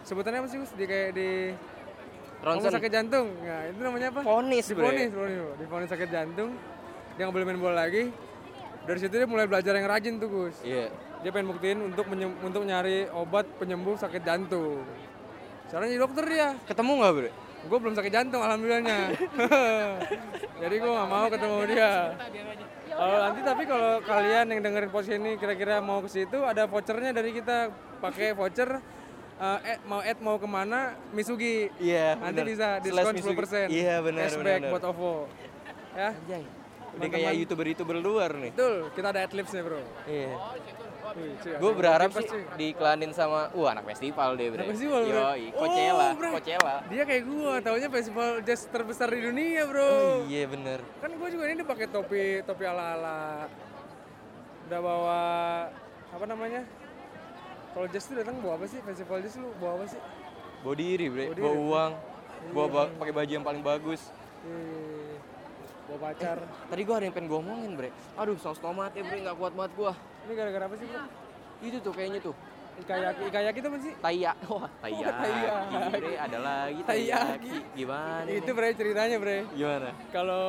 Sebutannya 0.02 0.40
apa 0.40 0.48
sih 0.48 0.58
Gus? 0.58 0.72
Di 0.72 0.84
kayak 0.84 1.10
di 1.14 1.30
Ronsen. 2.40 2.72
Ngomong 2.72 2.76
sakit 2.80 2.92
jantung. 2.92 3.28
Nah, 3.44 3.62
itu 3.68 3.80
namanya 3.84 4.08
apa? 4.16 4.20
Fonis, 4.24 4.66
Bre. 4.72 4.80
Difonis, 4.80 5.12
fonis, 5.12 5.38
bro. 5.44 5.52
Difonis 5.60 5.90
sakit 5.92 6.10
jantung. 6.10 6.50
Dia 7.20 7.22
nggak 7.28 7.36
boleh 7.36 7.46
main 7.52 7.60
bola 7.60 7.76
lagi. 7.84 8.04
Dari 8.88 9.00
situ 9.04 9.14
dia 9.20 9.28
mulai 9.28 9.46
belajar 9.46 9.76
yang 9.76 9.88
rajin 9.92 10.14
tuh, 10.24 10.30
Gus. 10.32 10.56
Iya. 10.64 10.88
Dia 11.20 11.30
pengen 11.36 11.52
buktiin 11.52 11.80
untuk 11.84 12.08
untuk 12.40 12.64
nyari 12.64 13.12
obat 13.12 13.44
penyembuh 13.60 14.00
sakit 14.00 14.24
jantung. 14.24 14.88
Sekarang 15.68 15.92
jadi 15.92 16.00
dokter 16.00 16.24
dia. 16.32 16.48
Ketemu 16.64 16.92
nggak, 17.04 17.12
Bre? 17.12 17.32
Gue 17.68 17.78
belum 17.84 17.92
sakit 18.00 18.12
jantung 18.16 18.40
alhamdulillahnya. 18.40 19.00
jadi 20.64 20.76
gue 20.80 20.92
nggak 20.96 21.10
mau 21.12 21.28
ketemu 21.28 21.58
dia. 21.68 21.92
Kalau 22.88 23.18
nanti 23.20 23.40
tapi 23.44 23.64
kalau 23.68 23.92
kalian 24.00 24.46
yang 24.48 24.60
dengerin 24.64 24.92
podcast 24.92 25.20
ini 25.20 25.36
kira-kira 25.36 25.84
mau 25.84 26.00
ke 26.00 26.08
situ 26.08 26.40
ada 26.48 26.72
vouchernya 26.72 27.12
dari 27.12 27.36
kita 27.36 27.68
pakai 28.00 28.32
voucher 28.32 28.80
eh, 29.40 29.60
eh, 29.66 29.78
mau 29.84 30.00
add 30.00 30.20
mau 30.20 30.36
ke 30.36 30.46
mana 30.46 30.80
Misugi 31.10 31.72
Iya, 31.78 32.16
nanti 32.16 32.36
bener. 32.36 32.46
bisa 32.50 32.68
diskon 32.80 33.14
Misugi. 33.14 33.36
10% 33.36 33.68
Iya, 33.70 33.96
benar, 34.00 34.28
cashback 34.28 34.44
benar, 34.60 34.70
buat 34.70 34.84
OVO 34.86 35.14
ya 35.92 36.10
Anjay. 36.12 36.44
Udah 36.90 37.08
kayak 37.08 37.34
youtuber-youtuber 37.38 37.96
luar 37.96 38.32
nih. 38.34 38.52
betul 38.52 38.90
kita 38.92 39.08
ada 39.10 39.22
adlibs 39.22 39.50
nih 39.50 39.62
bro 39.62 39.82
Iya. 40.06 40.32
Cuy, 41.10 41.34
Gue 41.58 41.72
berharap 41.74 42.14
sih 42.14 42.22
diiklanin 42.54 43.10
sama, 43.10 43.50
wah 43.52 43.74
anak 43.74 43.82
festival 43.88 44.38
deh, 44.38 44.46
Bre. 44.48 44.62
Anak 44.62 44.70
festival, 44.70 45.02
Bre. 45.04 45.18
Yoi, 45.18 45.44
Oh, 45.48 45.58
Coachella, 45.58 46.08
Bre. 46.14 46.30
Coachella. 46.32 46.76
dia 46.86 47.02
kayak 47.04 47.24
gua 47.26 47.54
taunya 47.60 47.90
festival 47.90 48.30
jazz 48.42 48.62
terbesar 48.68 49.08
di 49.08 49.20
dunia 49.20 49.66
bro 49.66 49.82
Oh, 49.82 50.16
iya 50.24 50.46
bener. 50.46 50.86
kan 50.98 51.10
gue 51.10 51.30
juga 51.30 51.46
ini 51.48 51.64
pakai 51.64 51.88
topi 51.88 52.24
topi 52.44 52.64
ala 52.64 52.94
ala 52.94 53.18
udah 54.68 54.80
bawa 54.80 55.22
apa 56.10 56.26
namanya 56.26 56.62
kalau 57.70 57.86
jazz 57.88 58.06
tuh 58.06 58.16
datang 58.16 58.36
bawa 58.40 58.54
apa 58.56 58.66
sih 58.66 58.80
festival 58.80 59.18
jazz 59.20 59.36
lu 59.36 59.50
bawa 59.56 59.74
apa 59.76 59.86
sih 59.88 60.02
Bawa 60.60 60.76
diri, 60.76 61.06
Bre. 61.08 61.26
Bawa 61.30 61.40
Bawa 61.40 61.56
uang. 61.56 61.92
Bawa 62.52 62.66
Iya. 62.66 62.74
ba- 62.74 62.92
pakai 62.98 63.14
baju 63.14 63.32
yang 63.32 63.46
paling 63.46 63.64
bagus. 63.64 64.02
Ih, 64.42 65.16
bawa 65.86 65.98
pacar 66.06 66.38
Tadi 66.68 66.82
gua 66.82 66.96
ada 66.96 67.06
yang 67.06 67.16
pengen 67.16 67.28
gua 67.28 67.40
omongin, 67.40 67.72
Bre. 67.74 67.90
Aduh, 68.14 68.36
saus 68.36 68.58
tomat 68.58 68.92
ya, 68.92 69.02
Bre. 69.02 69.18
Nggak 69.20 69.36
kuat 69.36 69.54
banget 69.54 69.72
gua. 69.74 69.94
ini 70.22 70.36
gara-gara 70.36 70.66
apa 70.66 70.76
sih 70.76 70.86
bro 70.86 71.02
Itu 71.60 71.78
tuh 71.80 71.92
kayaknya 71.92 72.20
tuh. 72.22 72.36
Ikayaki, 72.78 73.22
ikayaki 73.26 73.58
itu 73.58 73.68
apa 73.68 73.80
sih? 73.82 73.94
Tayak. 73.98 74.36
Wah, 74.46 74.68
tayak. 74.84 75.14
taiyaki. 75.16 75.76
Bre, 75.90 76.12
ada 76.18 76.38
lagi 76.40 76.82
Taiyaki. 76.82 77.50
taiyaki. 77.50 77.52
Gimana? 77.74 78.28
Itu 78.30 78.52
bre 78.52 78.68
ceritanya 78.74 79.16
bre. 79.16 79.38
Gimana? 79.50 79.90
Kalau 80.10 80.44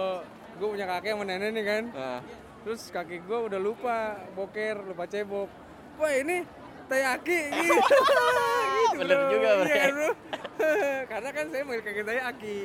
gue 0.55 0.69
punya 0.69 0.87
kakek 0.89 1.15
sama 1.15 1.25
nenek 1.25 1.50
nih 1.50 1.65
kan, 1.65 1.85
Nah, 1.91 2.19
terus 2.61 2.83
kakek 2.89 3.23
gue 3.25 3.39
udah 3.41 3.59
lupa 3.59 3.97
boker, 4.33 4.83
lupa 4.85 5.07
cebok. 5.07 5.47
Wah 5.97 6.12
ini 6.12 6.43
tayaki 6.90 7.38
gitu. 7.49 7.75
gitu 8.82 8.99
Bener 8.99 9.18
juga, 9.30 9.49
Bre. 9.56 9.70
Iya 9.70 9.87
bro. 9.88 10.11
Karena 11.11 11.28
kan 11.30 11.44
saya 11.49 11.62
manggil 11.62 11.82
kakek 11.82 12.04
tayaki. 12.04 12.59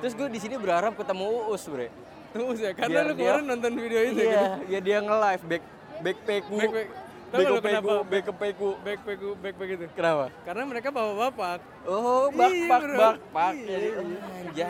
terus 0.00 0.14
gue 0.14 0.28
di 0.28 0.40
sini 0.40 0.54
berharap 0.56 0.94
ketemu 0.94 1.28
Uus, 1.46 1.66
Bre. 1.66 1.92
Terus 2.32 2.58
ya, 2.58 2.72
karena 2.72 2.88
Biar 2.88 3.04
lu 3.04 3.12
dia- 3.12 3.20
kemarin 3.28 3.44
nonton 3.44 3.72
video 3.76 4.00
itu 4.02 4.20
Iya, 4.22 4.32
kan. 4.32 4.48
biar 4.64 4.82
dia 4.82 4.98
nge-live 5.00 5.42
back 5.44 5.62
backpackku. 6.00 6.54
Backpack. 6.56 6.88
Tahu 6.88 7.38
nggak 7.38 7.48
lu 7.48 7.54
Backpackku, 7.54 7.68
kenapa? 7.92 8.10
backpackku. 8.10 8.68
Backpack 8.80 9.18
backpack 9.36 9.68
itu. 9.70 9.86
Kenapa? 9.92 10.24
Karena 10.42 10.62
mereka 10.64 10.88
bapak-bapak. 10.88 11.58
Oh, 11.84 12.24
bak 12.30 12.48
Iya, 12.48 12.64
bak 12.66 12.80
bro. 12.80 12.96
bak 12.96 13.16
bak. 13.28 13.52
Iya. 13.52 13.78
Anjay, 14.00 14.68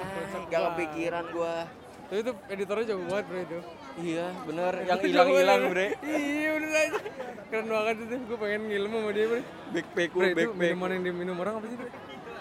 gak 0.51 0.61
kepikiran 0.69 1.25
gua. 1.31 1.57
Tapi 2.13 2.21
itu 2.21 2.33
editornya 2.45 2.85
jago 2.93 3.03
banget 3.09 3.25
bro 3.25 3.39
itu. 3.41 3.59
Iya, 4.05 4.27
bener. 4.45 4.73
Yang 4.85 5.01
hilang-hilang, 5.09 5.61
Bre. 5.73 5.87
Iya 6.05 6.49
bener 6.53 6.71
aja. 6.71 7.01
Keren 7.49 7.67
banget 7.73 7.97
itu. 8.05 8.15
Gue 8.29 8.37
pengen 8.37 8.63
ngilmu 8.69 8.97
sama 9.01 9.11
dia 9.17 9.27
bre. 9.33 9.41
Backpackku, 9.73 10.17
Bre 10.21 10.29
itu 10.29 10.37
backpack. 10.37 10.61
minuman 10.77 10.89
yang 10.93 11.03
diminum 11.09 11.37
orang 11.41 11.55
apa 11.57 11.67
sih 11.73 11.79
bre? 11.81 11.89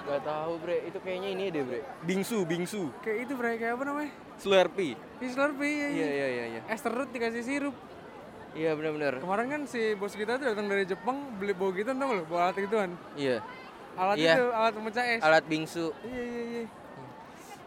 Gak 0.01 0.22
tahu, 0.28 0.51
Bre. 0.60 0.78
Itu 0.84 0.98
kayaknya 1.00 1.30
ini 1.32 1.46
deh, 1.48 1.63
Bre. 1.63 1.80
Bingsu, 2.04 2.44
bingsu. 2.44 2.92
Kayak 3.00 3.18
itu 3.24 3.34
bre, 3.34 3.51
kayak 3.56 3.74
apa 3.80 3.84
namanya? 3.88 4.12
Slurpee. 4.36 4.94
Fish 5.24 5.34
Slurpee, 5.40 5.72
iya, 5.72 5.88
Iya, 5.88 6.08
iya, 6.10 6.28
iya, 6.28 6.46
iya. 6.51 6.62
Es 6.68 6.84
terut 6.84 7.08
dikasih 7.08 7.40
sirup. 7.40 7.75
Iya, 8.51 8.75
bener-bener. 8.75 9.24
Kemarin 9.24 9.48
kan 9.48 9.62
si 9.63 9.96
bos 9.96 10.12
kita 10.12 10.36
tuh 10.36 10.51
datang 10.51 10.68
dari 10.68 10.84
Jepang 10.84 11.40
beli 11.40 11.56
bawa 11.56 11.72
gitu 11.72 11.96
tau 11.96 12.12
lo, 12.12 12.28
bawa 12.28 12.51
alat 12.51 12.60
gituan. 12.60 12.92
Iya. 13.16 13.40
Alat 13.96 14.20
Iya. 14.20 14.34
itu, 14.36 14.46
alat 14.51 14.74
pemecah 14.75 15.06
es. 15.08 15.22
Alat 15.24 15.44
bingsu. 15.48 15.96
Iya 16.04 16.20
iya 16.22 16.44
iya. 16.44 16.63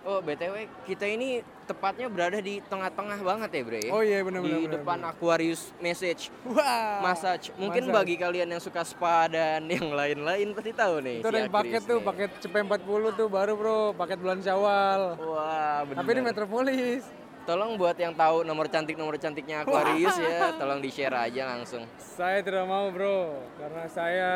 Oh, 0.04 0.20
BTW, 0.20 0.68
kita 0.84 1.08
ini 1.08 1.40
tepatnya 1.64 2.12
berada 2.12 2.36
di 2.36 2.60
tengah-tengah 2.68 3.24
banget 3.24 3.48
ya, 3.56 3.62
Bre. 3.64 3.82
Oh 3.88 4.04
iya 4.04 4.20
benar 4.20 4.44
benar. 4.44 4.60
Di 4.60 4.68
benar, 4.68 4.76
depan 4.76 4.98
Aquarius 5.08 5.72
Message 5.80 6.28
Wah. 6.44 7.00
Massage. 7.00 7.48
Mungkin 7.56 7.88
Massage. 7.88 7.96
bagi 8.04 8.14
kalian 8.20 8.48
yang 8.52 8.60
suka 8.60 8.84
spa 8.84 9.32
dan 9.32 9.64
yang 9.72 9.88
lain-lain 9.88 10.52
pasti 10.52 10.76
tahu 10.76 11.00
nih. 11.00 11.24
Itu 11.24 11.28
ada 11.32 11.40
si 11.40 11.42
yang 11.48 11.52
paket 11.56 11.80
Akris 11.80 11.88
tuh, 11.88 11.98
nih. 11.98 12.04
paket 12.04 12.30
CP40 12.44 13.04
tuh 13.16 13.28
baru 13.32 13.52
bro, 13.56 13.80
paket 13.96 14.18
bulan 14.20 14.38
Syawal. 14.44 15.00
Wah, 15.16 15.78
bener. 15.88 15.98
Tapi 16.04 16.10
di 16.12 16.22
Metropolis. 16.22 17.02
Tolong 17.44 17.76
buat 17.76 17.92
yang 18.00 18.16
tahu 18.16 18.40
nomor 18.40 18.72
cantik 18.72 18.96
nomor 18.96 19.20
cantiknya 19.20 19.68
Aquarius 19.68 20.16
ya, 20.16 20.48
tolong 20.60 20.80
di 20.80 20.88
share 20.88 21.12
aja 21.12 21.44
langsung. 21.44 21.84
Saya 22.00 22.40
tidak 22.40 22.64
mau 22.64 22.88
bro, 22.88 23.36
karena 23.60 23.84
saya 23.84 24.32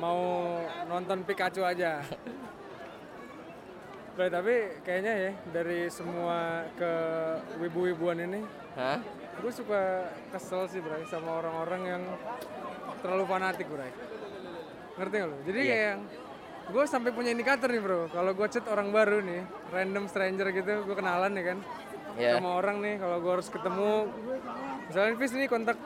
mau 0.00 0.56
nonton 0.88 1.20
Pikachu 1.24 1.60
aja. 1.60 2.00
Bro, 4.12 4.28
tapi 4.28 4.54
kayaknya 4.84 5.12
ya 5.16 5.32
dari 5.48 5.88
semua 5.88 6.68
ke 6.76 6.92
wibu-wibuan 7.56 8.20
ini, 8.20 8.44
Hah? 8.76 9.00
gue 9.40 9.48
suka 9.48 10.04
kesel 10.28 10.68
sih 10.68 10.84
bro 10.84 11.00
sama 11.08 11.40
orang-orang 11.40 11.82
yang 11.88 12.02
terlalu 13.00 13.24
fanatik 13.24 13.64
bro. 13.66 13.88
Ngerti 15.00 15.14
gak 15.16 15.28
lo? 15.32 15.36
Jadi 15.48 15.60
Iya. 15.64 15.72
kayak 15.72 15.94
gue 16.76 16.84
sampai 16.84 17.10
punya 17.16 17.32
indikator 17.32 17.72
nih 17.72 17.80
bro. 17.80 18.12
Kalau 18.12 18.36
gue 18.36 18.46
chat 18.52 18.68
orang 18.68 18.92
baru 18.92 19.24
nih, 19.24 19.42
random 19.72 20.04
stranger 20.06 20.46
gitu, 20.52 20.84
gue 20.84 20.94
kenalan 20.94 21.32
ya 21.32 21.44
kan, 21.48 21.58
Ya. 22.20 22.36
sama 22.36 22.60
orang 22.60 22.84
nih. 22.84 23.00
Kalau 23.00 23.16
gue 23.16 23.32
harus 23.32 23.48
ketemu, 23.48 23.92
misalnya 24.92 25.12
Fis 25.16 25.32
nih 25.32 25.48
kontak 25.48 25.80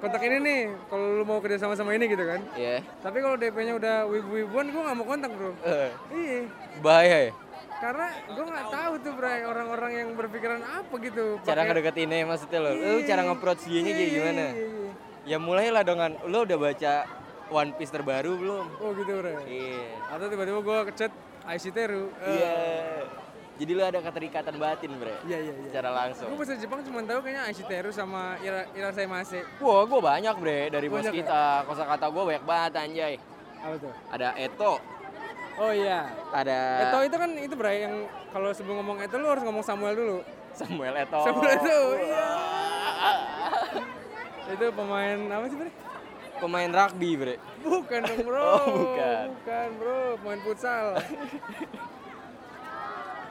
kontak 0.00 0.22
ini 0.22 0.36
nih, 0.38 0.60
kalau 0.86 1.06
lu 1.14 1.24
mau 1.24 1.38
kerja 1.38 1.58
sama 1.58 1.74
sama 1.74 1.92
ini 1.92 2.04
gitu 2.06 2.24
kan. 2.24 2.40
Ya. 2.54 2.80
Tapi 2.98 3.18
kalau 3.18 3.36
DP-nya 3.36 3.76
udah 3.76 3.96
wibu-wibuan, 4.06 4.66
gue 4.66 4.80
nggak 4.80 4.96
mau 4.96 5.06
kontak 5.06 5.30
bro. 5.30 5.52
Eh, 5.62 5.90
Iya. 6.10 6.40
bahaya 6.80 7.18
ya. 7.28 7.32
Karena 7.76 8.06
gue 8.26 8.44
nggak 8.44 8.66
tahu 8.70 8.92
tuh 9.00 9.12
bro 9.14 9.28
orang-orang 9.46 9.92
yang 9.94 10.08
berpikiran 10.12 10.60
apa 10.60 10.94
gitu. 10.98 11.40
Cara 11.40 11.52
Pakai- 11.58 11.68
ngedeketinnya 11.70 12.24
maksudnya 12.24 12.58
lo. 12.58 12.70
Lu 12.72 12.98
cara 13.02 13.20
nge-approach 13.22 13.62
dianya 13.64 13.90
kayak 13.90 14.00
Iya, 14.02 14.14
gimana? 14.14 14.44
iya, 14.46 14.66
iya. 14.66 14.90
Ya 15.20 15.36
mulailah 15.36 15.82
dengan 15.82 16.10
lu 16.24 16.38
udah 16.42 16.58
baca 16.58 16.94
One 17.50 17.72
Piece 17.74 17.90
terbaru 17.90 18.36
belum? 18.36 18.64
Oh 18.78 18.90
gitu 18.92 19.12
bro. 19.16 19.32
Iya. 19.44 19.84
Atau 20.08 20.26
tiba-tiba 20.28 20.60
gue 20.60 20.78
kechat 20.88 21.12
IC 21.46 21.64
Teru. 21.70 22.08
Iya. 22.20 22.56
Jadi 23.60 23.76
lu 23.76 23.82
ada 23.84 24.00
keterikatan 24.00 24.56
batin, 24.56 24.90
Bre. 24.96 25.20
Iya 25.28 25.38
iya 25.38 25.52
iya. 25.52 25.64
Secara 25.68 25.90
langsung. 25.92 26.32
Gue 26.32 26.38
bahasa 26.40 26.56
Jepang 26.56 26.80
cuma 26.80 27.04
tahu 27.04 27.20
kayaknya 27.20 27.42
IC 27.52 27.60
Teru 27.68 27.90
sama 27.92 28.40
Ira 28.40 28.64
Irasaimase. 28.72 29.44
Wah, 29.60 29.84
gue 29.84 30.00
banyak, 30.00 30.34
Bre, 30.40 30.72
dari 30.72 30.88
bos 30.88 31.04
ya? 31.04 31.12
kita. 31.12 31.68
Kosakata 31.68 32.08
gue 32.08 32.22
banyak 32.24 32.44
banget 32.48 32.72
anjay. 32.80 33.14
Apa 33.60 33.76
tuh? 33.76 33.92
Ada 34.08 34.28
Eto, 34.40 34.80
Oh 35.60 35.68
iya. 35.68 36.08
ada 36.32 36.88
Eto 36.88 37.04
itu 37.04 37.16
kan 37.20 37.30
itu 37.36 37.52
bro 37.52 37.68
yang 37.68 38.08
kalau 38.32 38.48
sebelum 38.48 38.80
ngomong 38.80 39.04
Eto 39.04 39.20
lu 39.20 39.28
harus 39.28 39.44
ngomong 39.44 39.60
Samuel 39.60 39.92
dulu. 39.92 40.18
Samuel 40.56 40.96
Eto. 40.96 41.20
Samuel 41.20 41.52
Eto. 41.60 41.78
Iya. 42.00 42.28
itu 44.50 44.66
pemain 44.72 45.18
apa 45.28 45.44
sih 45.46 45.56
bro? 45.60 45.70
Pemain 46.40 46.70
rugby, 46.72 47.10
Bre. 47.12 47.36
Bukan 47.60 48.00
dong 48.08 48.20
bro. 48.32 48.40
Oh, 48.40 48.64
bukan. 48.72 49.24
Bukan 49.36 49.68
bro, 49.76 50.00
pemain 50.16 50.40
futsal. 50.40 50.86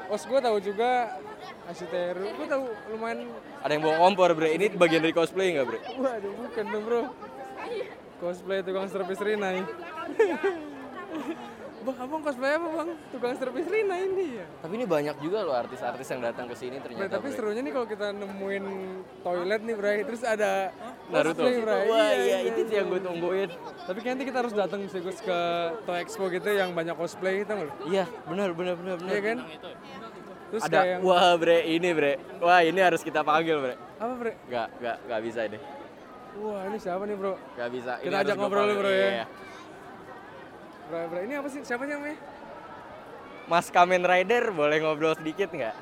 Os 0.10 0.26
gue 0.26 0.40
tahu 0.42 0.58
juga 0.58 1.22
Asiteru, 1.70 2.26
gue 2.26 2.48
tahu 2.50 2.66
lumayan. 2.98 3.30
Ada 3.62 3.78
yang 3.78 3.84
bawa 3.86 3.96
kompor, 4.02 4.34
Bre. 4.34 4.58
Ini 4.58 4.74
bagian 4.74 5.06
dari 5.06 5.14
cosplay 5.14 5.54
nggak, 5.54 5.66
Bre? 5.70 5.80
Waduh, 6.02 6.32
bukan 6.34 6.66
dong 6.66 6.84
bro. 6.84 7.02
Cosplay 8.18 8.60
tukang 8.66 8.90
servis 8.90 9.22
Rina 9.22 9.54
ini. 9.54 9.70
bang, 11.80 11.96
abang 11.96 12.22
cosplay 12.26 12.58
apa 12.58 12.68
bang? 12.74 12.90
Tukang 13.14 13.34
servis 13.38 13.68
Rina 13.70 13.96
ini 14.02 14.42
ya. 14.42 14.46
Tapi 14.66 14.74
ini 14.82 14.86
banyak 14.90 15.16
juga 15.22 15.46
loh 15.46 15.56
artis-artis 15.56 16.10
yang 16.10 16.22
datang 16.26 16.50
ke 16.50 16.56
sini 16.58 16.82
Bre, 16.82 16.86
ternyata, 16.90 17.22
tapi 17.22 17.30
Bre. 17.30 17.38
serunya 17.38 17.62
nih 17.62 17.74
kalau 17.78 17.88
kita 17.88 18.08
nemuin 18.12 18.66
toilet 19.22 19.62
nih 19.62 19.76
Bray, 19.78 19.98
terus 20.04 20.22
ada 20.26 20.74
Naruto. 21.14 21.46
cosplay, 21.46 21.62
Bray. 21.62 21.86
Wah, 21.86 22.12
iya, 22.18 22.38
itu 22.50 22.60
sih 22.66 22.76
yang 22.82 22.88
gue 22.90 23.02
tungguin. 23.06 23.50
Tapi 23.86 23.98
nanti 24.04 24.24
kita 24.26 24.38
harus 24.42 24.54
datang 24.58 24.80
sih 24.90 25.00
Gus, 25.06 25.22
ke 25.22 25.40
Toy 25.86 25.98
Expo 26.02 26.26
gitu 26.34 26.50
yang 26.50 26.74
banyak 26.74 26.98
cosplay 26.98 27.46
gitu 27.46 27.54
nggak? 27.56 27.72
Iya, 27.88 28.06
benar, 28.26 28.50
benar, 28.58 28.74
benar, 28.74 28.96
benar. 29.00 29.12
Iya 29.14 29.22
kan? 29.22 29.38
Terus 30.50 30.64
Ada, 30.64 30.74
kayak 30.76 30.90
yang, 30.90 31.02
wah 31.04 31.32
bre, 31.36 31.58
ini 31.64 31.90
bre, 31.92 32.14
wah 32.40 32.60
ini 32.60 32.80
harus 32.80 33.02
kita 33.02 33.22
panggil 33.22 33.58
bre. 33.60 33.76
apa 33.96 34.14
Bre? 34.16 34.34
Gak, 34.48 34.68
gak, 34.80 34.98
gak 35.06 35.22
bisa 35.22 35.40
ini, 35.46 35.60
Wah 36.40 36.62
ini 36.66 36.78
siapa 36.78 37.04
nih 37.04 37.16
bro? 37.16 37.34
gak 37.54 37.70
bisa. 37.70 37.92
Ini 37.98 38.04
Kita 38.04 38.16
harus 38.16 38.26
ajak 38.26 38.36
ngobrol 38.36 38.64
dulu, 38.64 38.70
panggil. 38.72 38.82
bro, 38.82 38.92
ya. 38.92 39.10
Iya. 39.12 39.26
Bro, 40.86 41.00
bro, 41.06 41.20
ini 41.22 41.34
apa 41.36 41.48
sih? 41.48 41.62
Siapa 41.62 41.84
sih 41.84 41.94
namanya? 41.94 42.18
Mas 43.46 43.68
Kamen 43.68 44.04
Rider, 44.04 44.44
boleh 44.50 44.78
ngobrol 44.80 45.14
sedikit 45.16 45.50
nggak? 45.50 45.76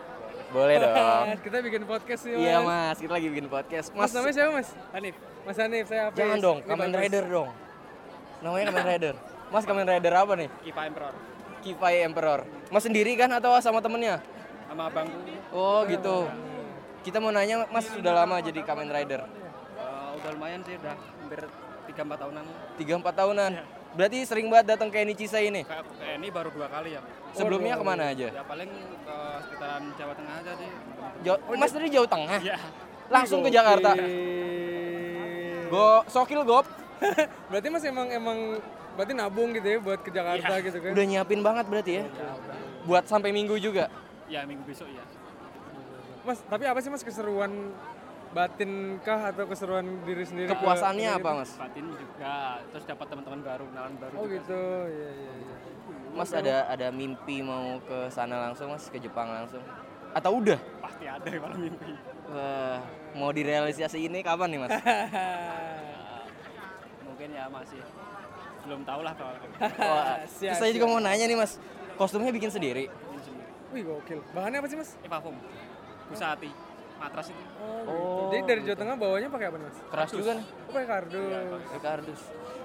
Boleh 0.48 0.76
dong. 0.84 1.26
kita 1.44 1.58
bikin 1.60 1.84
podcast 1.84 2.22
nih 2.24 2.34
iya 2.38 2.58
mas. 2.58 2.96
mas, 2.96 2.98
kita 2.98 3.12
lagi 3.14 3.28
bikin 3.28 3.48
podcast. 3.48 3.88
Mas, 3.92 4.00
Mas, 4.02 4.12
namanya 4.14 4.34
siapa 4.34 4.52
mas? 4.54 4.70
Hanif. 4.94 5.16
Mas 5.44 5.58
Hanif, 5.58 5.86
saya 5.86 6.02
Hafiz. 6.08 6.18
jangan 6.18 6.38
dong, 6.40 6.58
Ini 6.58 6.68
Kamen. 6.68 6.92
Rider 6.94 7.24
dong. 7.26 7.50
Namanya 8.40 8.64
Kamen 8.66 8.86
Rider. 8.92 9.16
Mas 9.48 9.64
Kamen 9.64 9.86
Rider 9.86 10.14
apa 10.14 10.34
nih? 10.36 10.50
Kipa 10.62 10.82
Emperor 10.84 11.14
Kifai 11.58 11.96
Emperor. 12.02 12.40
Mas 12.68 12.80
sendiri 12.82 13.16
kan 13.16 13.28
atau 13.30 13.52
sama 13.60 13.80
temennya? 13.80 14.24
Sama 14.68 14.84
abangku 14.88 15.20
Oh 15.50 15.82
gitu. 15.86 16.18
Kita 17.02 17.18
mau 17.18 17.32
nanya, 17.32 17.64
Mas 17.72 17.88
sudah 17.88 18.12
lama 18.14 18.36
jadi 18.40 18.60
Kamen 18.62 18.88
Rider? 18.88 19.24
eh, 19.24 20.10
udah 20.18 20.30
lumayan 20.34 20.60
sih 20.62 20.76
udah 20.76 20.92
hampir 20.92 21.42
3-4 21.88 22.20
tahunan 22.20 22.44
3-4 22.76 23.16
tahunan. 23.16 23.52
Berarti 23.96 24.18
sering 24.28 24.52
banget 24.52 24.76
datang 24.76 24.92
ke 24.92 25.00
Nichisa 25.02 25.40
ini. 25.40 25.64
kayak 25.64 25.88
kayak 25.96 26.16
ini 26.20 26.28
baru 26.28 26.52
dua 26.52 26.68
kali 26.68 26.94
ya 26.94 27.02
Sebelumnya 27.32 27.74
ke 27.74 27.86
mana 27.86 28.12
aja? 28.12 28.28
ya 28.30 28.44
paling 28.44 28.68
ke 29.02 29.16
sekitaran 29.42 29.84
Jawa 29.96 30.14
Tengah 30.14 30.36
aja 30.38 30.52
sih 30.54 30.70
Jawa- 31.24 31.42
Mas 31.56 31.72
dari 31.72 31.88
Jawa 31.88 32.08
Tengah? 32.08 32.40
ya 32.44 32.58
Langsung 33.08 33.40
ke 33.40 33.50
Jakarta? 33.50 33.96
Gokil. 33.96 34.08
Go, 35.68 35.88
sokil 36.08 36.42
gop. 36.44 36.66
berarti 37.50 37.68
mas 37.70 37.84
emang 37.84 38.08
emang 38.10 38.38
berarti 38.96 39.14
nabung 39.14 39.54
gitu 39.54 39.68
ya 39.68 39.78
buat 39.80 40.00
ke 40.02 40.10
Jakarta 40.10 40.54
gitu 40.60 40.78
kan? 40.78 40.92
Udah 40.92 41.06
nyiapin 41.06 41.40
banget 41.40 41.66
berarti 41.68 41.92
ya? 41.94 42.04
Buat 42.84 43.06
sampai 43.06 43.32
minggu 43.32 43.56
juga? 43.58 43.88
Ya 44.28 44.44
minggu 44.44 44.64
besok 44.64 44.88
ya 44.88 45.04
Mas, 46.22 46.44
tapi 46.44 46.64
apa 46.64 46.80
sih 46.80 46.90
mas 46.90 47.02
keseruan 47.02 47.72
batin 48.30 48.72
kah 49.00 49.32
atau 49.32 49.48
keseruan 49.48 50.04
diri 50.04 50.22
sendiri? 50.22 50.46
ke- 50.46 50.54
Kepuasannya 50.54 51.08
ke- 51.10 51.18
apa 51.18 51.30
mas? 51.34 51.52
batin 51.56 51.86
juga 51.90 52.36
terus 52.68 52.84
dapat 52.86 53.06
teman-teman 53.08 53.40
baru 53.42 53.64
kenalan 53.66 53.94
baru 53.96 54.14
Oh 54.14 54.26
juga. 54.26 54.36
gitu, 54.36 54.62
iya 54.90 55.10
iya 55.14 55.32
iya. 55.38 55.56
Mas 56.12 56.32
ada 56.32 56.56
ada 56.68 56.88
mimpi 56.90 57.40
mau 57.40 57.80
ke 57.80 58.10
sana 58.10 58.42
langsung 58.42 58.68
mas? 58.68 58.84
Ke 58.86 58.98
Jepang 58.98 59.30
langsung? 59.30 59.64
Atau 60.12 60.44
udah? 60.44 60.60
pasti 60.82 61.06
ada 61.06 61.24
kalau 61.24 61.56
mimpi 61.56 61.94
Wah, 62.28 62.84
mau 63.14 63.32
direalisasi 63.32 63.98
ini 64.02 64.20
kapan 64.20 64.48
nih 64.50 64.60
mas? 64.60 64.72
mungkin 67.08 67.30
ya 67.32 67.46
masih 67.48 67.80
belum 68.62 68.82
tahu 68.84 69.00
lah 69.00 69.14
kalau 69.16 69.32
Wah, 69.80 70.20
Siap, 70.28 70.52
terus 70.52 70.60
saya 70.60 70.72
juga 70.76 70.86
mau 70.86 71.00
nanya 71.00 71.24
nih 71.24 71.38
mas, 71.38 71.56
kostumnya 71.96 72.30
bikin 72.30 72.52
sendiri? 72.52 72.92
Wih 73.70 73.82
gokil. 73.84 74.20
Bahannya 74.32 74.58
apa 74.60 74.68
sih 74.68 74.78
mas? 74.78 74.96
Eva 75.00 75.18
Foam 75.20 75.36
Busati 76.08 76.50
matras 76.98 77.30
itu. 77.30 77.44
Oh. 77.86 78.28
Jadi 78.28 78.42
dari 78.44 78.62
Jawa 78.64 78.78
Tengah 78.80 78.96
bawanya 78.98 79.30
pakai 79.30 79.48
apa 79.48 79.58
nih, 79.58 79.66
Mas? 79.66 79.78
Keras 79.86 80.10
juga 80.10 80.32
nih. 80.34 80.46
Oh, 80.50 80.72
pakai 80.74 80.88
kardus. 80.88 81.30
Pakai 81.62 81.82
kardus. 81.84 82.22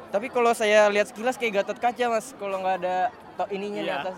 Tapi 0.09 0.27
kalau 0.29 0.53
saya 0.53 0.81
lihat 0.89 1.07
sekilas 1.09 1.37
kayak 1.37 1.53
gatot 1.61 1.77
kaca 1.77 2.05
mas, 2.09 2.33
kalau 2.37 2.57
nggak 2.59 2.77
ada 2.81 2.97
to 3.35 3.45
ininya 3.51 3.81
di 3.81 3.89
Iya. 3.89 4.01
atas. 4.03 4.17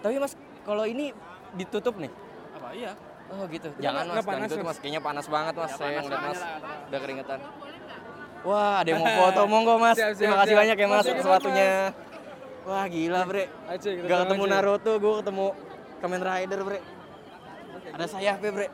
Tapi 0.00 0.14
mas, 0.16 0.32
kalau 0.62 0.84
ini 0.84 1.12
ditutup 1.52 1.96
nih. 1.96 2.08
Apa 2.52 2.68
iya? 2.72 2.92
Oh 3.28 3.44
gitu. 3.46 3.68
Itu 3.68 3.80
Jangan 3.80 4.02
mas, 4.02 4.14
jangan 4.14 4.24
panas, 4.24 4.40
ditutup 4.46 4.60
Mas? 4.62 4.68
mas. 4.68 4.78
Kayaknya 4.80 5.00
panas 5.00 5.26
banget 5.28 5.54
mas. 5.54 5.64
Ya, 5.66 5.76
saya 5.76 5.98
ngeliat 6.00 6.22
mas, 6.22 6.40
udah 6.88 7.00
keringetan. 7.00 7.38
Wah, 8.42 8.74
ada 8.80 8.88
yang 8.88 9.00
mau 9.00 9.12
foto, 9.20 9.40
monggo 9.52 9.74
mas. 9.76 9.96
Siap, 9.96 10.10
siap, 10.10 10.16
Terima 10.18 10.36
kasih 10.38 10.48
siap. 10.48 10.60
banyak 10.64 10.76
ya 10.76 10.86
mas, 10.88 11.04
sepatunya. 11.04 11.68
Wah 12.62 12.84
gila 12.86 13.20
bre. 13.26 13.44
Gak 13.68 14.18
ketemu 14.24 14.42
aja. 14.42 14.52
Naruto, 14.54 14.92
gue 14.96 15.12
ketemu 15.20 15.46
Kamen 16.02 16.20
Rider 16.20 16.60
bre. 16.66 16.78
Ada 17.94 18.06
sayapnya 18.10 18.50
bre. 18.50 18.68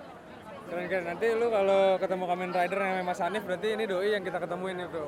Keren 0.69 0.85
keren. 0.89 1.05
Nanti 1.05 1.27
lu 1.33 1.47
kalau 1.53 2.01
ketemu 2.01 2.25
Kamen 2.25 2.51
Rider 2.57 2.79
yang 2.81 3.05
Mas 3.05 3.21
Hanif 3.21 3.43
berarti 3.45 3.69
ini 3.77 3.85
doi 3.85 4.09
yang 4.17 4.25
kita 4.25 4.39
ketemuin 4.41 4.77
itu. 4.85 5.03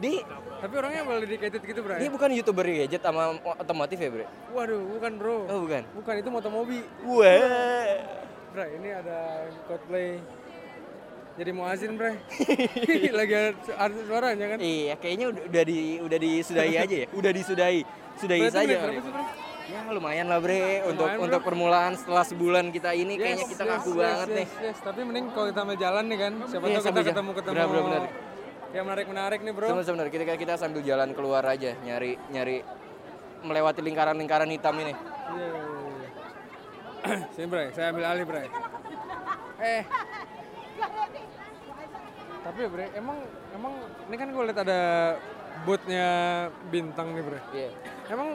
Di, 0.00 0.14
Tapi 0.64 0.74
orangnya 0.74 1.02
well 1.04 1.20
dedicated 1.20 1.60
gitu, 1.64 1.80
Bray. 1.84 2.00
dia 2.00 2.10
bukan 2.12 2.28
youtuber 2.32 2.64
gadget 2.64 3.02
sama 3.04 3.36
otomotif 3.60 4.00
ya 4.00 4.08
bre? 4.08 4.26
Waduh, 4.56 4.80
bukan, 4.96 5.12
Bro. 5.20 5.36
Oh 5.48 5.58
bukan. 5.64 5.82
Bukan 5.96 6.14
itu 6.20 6.28
motomobi. 6.32 6.80
Wah. 7.04 8.00
Bray, 8.52 8.68
ini 8.80 8.88
ada 8.96 9.48
cosplay 9.68 10.24
jadi 11.38 11.50
muazin, 11.54 11.94
Bray. 11.94 12.18
Lagi 13.18 13.32
ada 13.32 13.50
artis 13.78 14.02
suaranya 14.10 14.46
kan. 14.50 14.58
Iya, 14.58 14.94
kayaknya 14.98 15.26
udah, 15.30 15.42
udah 15.46 15.62
di 15.62 15.78
udah 16.02 16.18
disudahi 16.18 16.74
aja 16.74 16.96
ya. 17.04 17.06
Udah 17.18 17.30
disudahi. 17.30 17.80
Sudahi 18.18 18.50
saja. 18.50 18.76
menit 18.82 19.06
Ya 19.68 19.84
lumayan 19.92 20.26
lah 20.32 20.40
bre 20.40 20.80
untuk 20.88 21.04
Lumayan, 21.04 21.18
Bro. 21.20 21.26
untuk 21.28 21.40
permulaan 21.44 21.92
setelah 21.92 22.24
sebulan 22.24 22.72
kita 22.72 22.96
ini 22.96 23.20
kayaknya 23.20 23.44
Yes, 23.44 23.52
kita 23.52 23.64
yes, 23.68 23.72
kaku 23.76 23.90
yes, 23.92 24.00
banget 24.00 24.28
yes, 24.28 24.36
nih. 24.36 24.46
yes. 24.64 24.78
Tapi 24.80 25.00
mending 25.04 25.26
kalau 25.36 25.46
kita 25.52 25.60
sambil 25.60 25.76
jalan 25.76 26.04
nih 26.08 26.18
kan, 26.18 26.32
siapa 26.48 26.64
Iya, 26.64 26.78
tahu 26.80 26.88
kita 26.88 27.02
ketemu 27.04 27.30
ketemu. 27.36 27.52
Benar, 27.52 27.68
benar, 27.68 27.84
benar. 27.84 28.02
Yang 28.68 28.84
menarik 28.88 29.06
menarik 29.12 29.40
nih 29.44 29.52
bro. 29.52 29.66
Sebentar, 29.84 30.06
kita 30.08 30.24
kita 30.40 30.54
sambil 30.56 30.80
jalan 30.80 31.10
keluar 31.12 31.44
aja 31.44 31.70
nyari 31.84 32.16
nyari 32.32 32.56
melewati 33.44 33.80
lingkaran-lingkaran 33.84 34.48
hitam 34.48 34.74
ini. 34.80 34.92
Iya, 35.36 35.48
iya. 35.52 36.08
Sini 37.36 37.46
Bray, 37.52 37.68
saya 37.76 37.92
ambil 37.92 38.04
alih 38.08 38.24
Bray. 38.24 38.48
Eh. 39.60 39.82
Tapi 42.40 42.58
ya 42.64 42.68
Bray, 42.72 42.88
emang 42.96 43.18
emang 43.52 43.74
ini 44.08 44.16
kan 44.16 44.28
gue 44.32 44.42
lihat 44.48 44.60
ada 44.64 44.80
bootnya 45.68 46.08
bintang 46.72 47.12
nih 47.12 47.20
Bray. 47.20 47.42
Iya. 47.52 47.70
Emang 48.08 48.28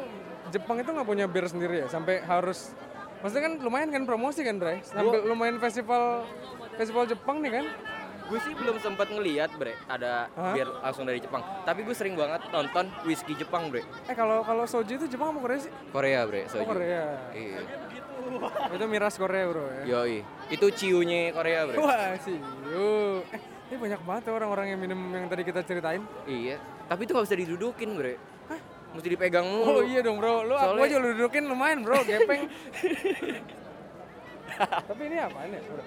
Jepang 0.54 0.78
itu 0.78 0.90
nggak 0.94 1.08
punya 1.10 1.26
bir 1.26 1.50
sendiri 1.50 1.82
ya 1.82 1.88
sampai 1.90 2.22
harus 2.22 2.78
Maksudnya 3.24 3.44
kan 3.48 3.54
lumayan 3.64 3.88
kan 3.88 4.04
promosi 4.04 4.44
kan 4.44 4.60
Bray? 4.60 4.84
Sampai 4.84 5.24
lumayan 5.24 5.56
festival 5.56 6.28
festival 6.76 7.08
Jepang 7.08 7.40
nih 7.40 7.56
kan? 7.56 7.66
Gue 8.28 8.40
sih 8.44 8.52
belum 8.52 8.84
sempat 8.84 9.08
ngeliat 9.12 9.56
bre 9.56 9.80
ada 9.88 10.28
Hah? 10.36 10.52
biar 10.52 10.68
langsung 10.84 11.08
dari 11.08 11.24
Jepang. 11.24 11.40
Tapi 11.64 11.88
gue 11.88 11.96
sering 11.96 12.20
banget 12.20 12.44
nonton 12.52 12.92
whisky 13.08 13.32
Jepang 13.40 13.72
bre. 13.72 13.88
Eh 14.12 14.16
kalau 14.16 14.44
kalau 14.44 14.68
soju 14.68 15.00
itu 15.00 15.08
Jepang 15.08 15.32
apa 15.32 15.40
Korea 15.40 15.60
sih? 15.64 15.72
Korea 15.96 16.20
bre. 16.28 16.42
Oh 16.44 16.52
soju. 16.52 16.68
Korea. 16.68 17.04
Iya. 17.32 17.60
Itu 18.76 18.86
miras 18.92 19.16
Korea 19.16 19.44
bro 19.48 19.72
ya. 19.72 19.84
Yoi. 19.88 20.20
Itu 20.52 20.68
ciunya 20.76 21.32
Korea 21.32 21.64
bre. 21.64 21.80
Wah 21.80 22.20
sih. 22.20 22.36
Eh, 22.36 23.40
ini 23.72 23.76
banyak 23.80 24.02
banget 24.04 24.22
tuh 24.28 24.36
orang-orang 24.36 24.76
yang 24.76 24.80
minum 24.84 25.00
yang 25.16 25.32
tadi 25.32 25.48
kita 25.48 25.64
ceritain. 25.64 26.04
Iya. 26.28 26.60
Tapi 26.92 27.08
itu 27.08 27.16
gak 27.16 27.24
bisa 27.24 27.40
didudukin 27.40 27.96
bre. 27.96 28.20
Mesti 28.94 29.08
dipegang 29.10 29.46
mulu. 29.46 29.66
Oh 29.72 29.82
iya 29.82 30.00
dong 30.00 30.18
bro, 30.18 30.44
lu 30.44 30.54
aku 30.54 30.78
Soalnya- 30.78 30.86
aja 30.88 31.02
lu 31.02 31.08
dudukin 31.14 31.44
lumayan 31.46 31.82
bro, 31.82 31.98
gepeng. 32.04 32.46
Tapi 34.88 35.02
ini 35.04 35.18
apaan 35.18 35.50
ya? 35.50 35.62
bro? 35.64 35.84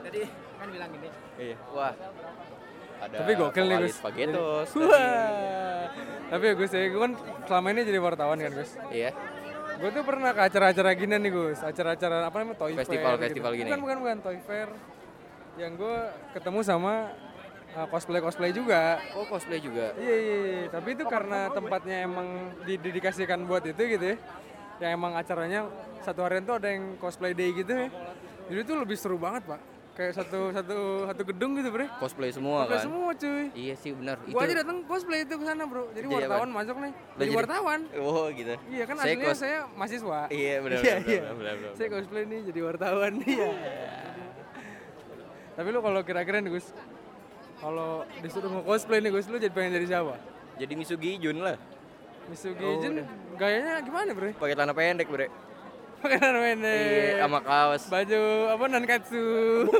Tadi 0.00 0.20
kan 0.56 0.66
bilang 0.70 0.90
gini. 0.90 1.08
Iya. 1.36 1.56
Wah. 1.70 1.94
Ada 2.96 3.16
Tapi 3.20 3.32
gokil 3.34 3.64
nih 3.66 3.76
Gus. 3.82 3.94
Spaghetos. 3.98 4.68
Jadi- 4.70 4.86
Wah. 4.86 5.84
Tapi 6.26 6.42
ya 6.42 6.54
Gus, 6.54 6.70
ya, 6.70 6.82
gue 6.86 7.00
kan 7.00 7.12
selama 7.44 7.66
ini 7.70 7.80
jadi 7.82 7.98
wartawan 7.98 8.38
kan 8.38 8.52
Gus. 8.54 8.70
Iya. 8.88 9.10
Gue 9.76 9.90
tuh 9.92 10.02
pernah 10.02 10.30
ke 10.32 10.40
acara-acara 10.42 10.90
gini 10.94 11.14
nih 11.18 11.30
Gus, 11.30 11.58
acara-acara 11.60 12.24
apa 12.24 12.36
namanya 12.40 12.56
Toy 12.56 12.72
Festival- 12.72 13.18
Fair. 13.18 13.24
festival 13.28 13.50
gitu. 13.52 13.60
gini. 13.60 13.68
Bukan 13.68 13.80
bukan 13.82 13.96
bukan 14.00 14.16
Toy 14.22 14.38
Fair. 14.40 14.68
Yang 15.56 15.72
gue 15.76 15.96
ketemu 16.32 16.60
sama 16.62 16.94
uh, 17.76 17.86
cosplay 17.86 18.18
cosplay 18.18 18.50
juga. 18.50 18.96
Oh 19.12 19.24
cosplay 19.24 19.60
juga. 19.60 19.92
Iya, 19.94 20.16
iya, 20.16 20.36
iya. 20.40 20.66
Tapi 20.68 20.88
itu 20.92 21.04
karena 21.04 21.48
tempatnya 21.48 21.96
emang 22.02 22.28
didedikasikan 22.64 23.44
buat 23.44 23.62
itu 23.62 23.76
gitu 23.78 24.04
ya. 24.04 24.16
Yang 24.76 24.90
emang 24.92 25.12
acaranya 25.14 25.60
satu 26.00 26.20
harian 26.20 26.42
tuh 26.42 26.56
ada 26.56 26.68
yang 26.68 26.96
cosplay 26.96 27.32
day 27.32 27.52
gitu 27.52 27.68
ya. 27.68 27.88
Jadi 28.46 28.60
itu 28.62 28.72
lebih 28.72 28.96
seru 28.96 29.16
banget 29.16 29.44
pak. 29.46 29.60
Kayak 29.96 30.12
satu 30.14 30.52
satu 30.52 30.76
satu 31.08 31.22
gedung 31.24 31.56
gitu 31.56 31.72
bre. 31.72 31.88
Cosplay 31.96 32.28
semua 32.28 32.68
Cosplay 32.68 32.76
kan. 32.76 32.84
semua 32.84 33.10
cuy. 33.16 33.44
Iya 33.56 33.74
sih 33.74 33.90
benar. 33.90 34.20
Gua 34.22 34.44
aja 34.44 34.54
datang 34.54 34.84
cosplay 34.84 35.24
itu 35.24 35.34
ke 35.34 35.44
sana 35.44 35.64
bro. 35.64 35.88
Jadi 35.90 36.04
Jadi 36.04 36.16
wartawan 36.20 36.36
apa? 36.46 36.56
masuk 36.60 36.76
nih. 36.76 36.92
Jadi 36.92 37.16
jadi- 37.24 37.32
wartawan. 37.34 37.80
Oh 37.96 38.24
gitu. 38.28 38.54
Iya 38.68 38.84
kan 38.84 38.94
Saya 38.94 39.04
aslinya 39.08 39.24
cos- 39.26 39.40
saya 39.40 39.58
mahasiswa. 39.72 40.20
Iya 40.28 40.54
benar 40.60 40.76
Iya, 40.76 40.94
benar, 40.94 41.08
iya. 41.08 41.20
benar, 41.22 41.34
benar, 41.34 41.54
benar. 41.56 41.72
Saya 41.72 41.88
cosplay 41.90 42.22
nih 42.22 42.40
jadi 42.44 42.60
wartawan. 42.60 43.12
Iya. 43.24 43.48
Tapi 45.56 45.68
lu 45.72 45.80
kalau 45.80 46.00
kira-kira 46.04 46.36
nih 46.38 46.52
Gus, 46.52 46.66
kalau 47.56 48.04
disuruh 48.20 48.50
nge-cosplay 48.52 48.98
nih 49.00 49.10
Gus, 49.10 49.26
lu 49.28 49.36
jadi 49.36 49.52
pengen 49.52 49.80
jadi 49.80 49.86
siapa? 49.88 50.14
Jadi 50.56 50.72
Misugi 50.76 51.10
Jun 51.20 51.40
lah. 51.40 51.56
Misugi 52.26 52.64
Oh, 52.64 52.82
Jin 52.82 53.06
gayanya 53.38 53.78
gimana 53.84 54.10
bre? 54.10 54.34
Pakai 54.34 54.54
celana 54.58 54.74
pendek, 54.74 55.06
Bre. 55.06 55.28
Pakai 56.02 56.16
celana 56.18 56.40
pendek. 56.42 56.74
Iya, 56.74 57.22
sama 57.22 57.38
kaos. 57.40 57.82
Baju 57.86 58.22
apa 58.50 58.64
nankatsu. 58.66 59.24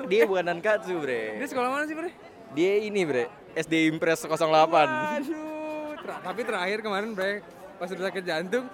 Dia 0.06 0.22
bukan 0.30 0.44
nankatsu, 0.46 0.94
Bre. 1.02 1.42
Dia 1.42 1.46
sekolah 1.50 1.68
mana 1.72 1.84
sih 1.90 1.96
bre? 1.98 2.14
Dia 2.54 2.72
ini, 2.86 3.02
Bre. 3.02 3.26
SD 3.58 3.90
Impres 3.90 4.22
08. 4.22 4.38
Aduh. 4.38 5.96
Ter- 5.96 6.22
tapi 6.22 6.40
terakhir 6.46 6.78
kemarin 6.86 7.18
bre, 7.18 7.42
pas 7.82 7.90
udah 7.90 8.04
sakit 8.06 8.22
jantung, 8.22 8.70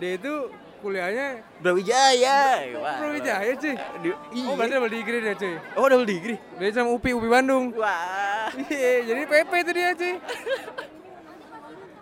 dia 0.00 0.16
itu 0.16 0.48
kuliahnya 0.80 1.26
Brawijaya. 1.58 2.38
Wah. 2.74 2.96
Brawijaya 2.98 3.52
cuy. 3.54 3.74
Di- 4.00 4.18
Oh 4.42 4.54
berarti 4.54 4.72
double 4.74 4.90
degree 4.90 5.20
dia 5.20 5.34
cuy. 5.34 5.54
Oh, 5.74 5.86
double 5.86 6.04
degree. 6.04 6.38
Dia 6.56 6.68
sama 6.72 6.90
UPI, 6.90 7.12
UPI 7.14 7.28
Bandung. 7.30 7.64
Wah. 7.74 8.48
Iya, 8.66 8.92
jadi 9.06 9.22
PP 9.22 9.52
itu 9.54 9.72
dia 9.72 9.90
cuy. 9.92 10.14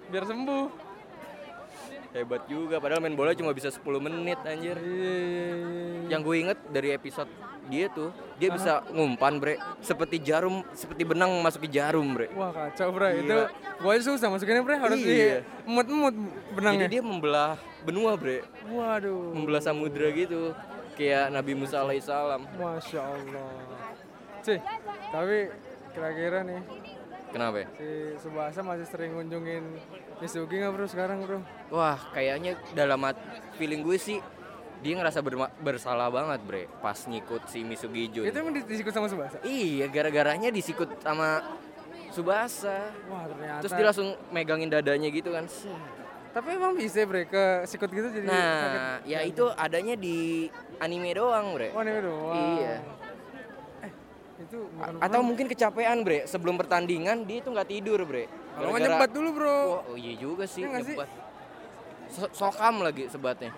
Biar 0.09 0.25
sembuh. 0.25 0.67
Hebat 2.09 2.49
juga, 2.49 2.81
padahal 2.81 3.05
main 3.05 3.13
bola 3.13 3.37
cuma 3.37 3.53
bisa 3.53 3.69
10 3.69 3.85
menit 4.01 4.41
anjir. 4.41 4.75
Iya, 4.75 4.89
iya, 5.21 5.45
iya. 5.53 6.09
Yang 6.09 6.21
gue 6.25 6.37
inget 6.41 6.59
dari 6.67 6.89
episode 6.91 7.29
dia 7.69 7.85
tuh, 7.87 8.09
dia 8.35 8.49
bisa 8.49 8.81
ngumpan, 8.89 9.37
Bre. 9.37 9.61
Seperti 9.79 10.17
jarum, 10.19 10.65
seperti 10.73 11.05
benang 11.05 11.29
masuk 11.39 11.69
ke 11.69 11.71
jarum, 11.71 12.17
Bre. 12.17 12.33
Wah 12.33 12.49
kacau 12.49 12.89
bre, 12.91 13.13
Gila. 13.13 13.21
itu 13.21 13.39
aja 13.85 14.03
susah 14.03 14.29
masukinnya 14.33 14.65
bre, 14.65 14.81
harus 14.81 14.97
Iya. 14.97 15.45
di 15.45 15.69
emut-emut 15.69 16.15
benangnya. 16.57 16.89
Jadi 16.89 16.95
dia 16.97 17.03
membelah 17.05 17.61
benua, 17.83 18.15
Bre. 18.15 18.43
Waduh. 18.67 19.35
Membelah 19.35 19.61
samudra 19.61 20.09
gitu. 20.11 20.55
Kayak 20.95 21.31
Nabi 21.31 21.53
Musa 21.55 21.79
alaihissalam. 21.79 22.43
Masya 22.57 23.01
Allah. 23.01 23.51
Cih, 24.43 24.59
tapi 25.11 25.51
kira-kira 25.91 26.47
nih 26.47 26.63
Kenapa 27.29 27.61
ya? 27.61 27.67
si 27.77 27.89
Subasa 28.23 28.63
masih 28.63 28.87
sering 28.87 29.13
ngunjungin 29.13 29.61
Misugi 30.19 30.63
nggak 30.63 30.73
bro 30.73 30.87
sekarang 30.87 31.19
bro? 31.23 31.39
Wah, 31.69 31.99
kayaknya 32.11 32.57
dalam 32.73 33.03
feeling 33.55 33.83
gue 33.83 33.99
sih 34.01 34.19
dia 34.79 34.95
ngerasa 34.95 35.21
bersalah 35.59 36.07
banget, 36.09 36.41
Bre, 36.47 36.65
pas 36.79 36.95
ngikut 36.97 37.51
si 37.51 37.67
Misugi 37.67 38.09
Jun. 38.09 38.25
Itu 38.25 38.39
emang 38.39 38.55
di- 38.55 38.65
disikut 38.65 38.95
sama 38.95 39.11
Subasa? 39.11 39.43
Iya, 39.43 39.91
gara-garanya 39.91 40.49
disikut 40.49 40.87
sama 40.99 41.43
Subasa. 42.09 42.95
Wah 43.11 43.27
ternyata. 43.27 43.61
Terus 43.61 43.75
dia 43.75 43.87
langsung 43.87 44.09
megangin 44.31 44.71
dadanya 44.71 45.11
gitu 45.11 45.35
kan. 45.35 45.45
Tapi 46.39 46.55
emang 46.55 46.79
bisa 46.79 47.03
bre 47.03 47.27
ke 47.27 47.67
sikut 47.67 47.91
gitu 47.91 48.15
jadi 48.15 48.31
sakit. 48.31 48.79
Nah, 48.79 49.03
ya 49.03 49.27
itu 49.27 49.51
adanya 49.59 49.99
di 49.99 50.47
anime 50.79 51.11
doang, 51.11 51.59
Bre. 51.59 51.75
Oh 51.75 51.83
ini 51.83 51.99
doang. 51.99 52.55
Iya. 52.63 52.77
Itu 54.39 54.71
bukan 54.71 55.03
A- 55.03 55.11
Atau 55.11 55.21
mungkin 55.27 55.51
kecapean, 55.51 56.07
Bre. 56.07 56.31
Sebelum 56.31 56.55
pertandingan 56.55 57.27
dia 57.27 57.43
itu 57.43 57.51
nggak 57.51 57.67
tidur, 57.67 58.07
Bre. 58.07 58.31
kalau 58.55 58.71
nggak 58.71 58.87
nyebat 58.87 59.11
dulu 59.11 59.29
bro. 59.35 59.51
Oh, 59.51 59.83
oh 59.83 59.97
iya 59.99 60.15
juga 60.15 60.47
sih, 60.47 60.63
sih? 60.63 60.71
nyebat. 60.71 61.11
So- 62.07 62.31
sokam 62.31 62.87
lagi 62.87 63.11
sebatnya. 63.11 63.51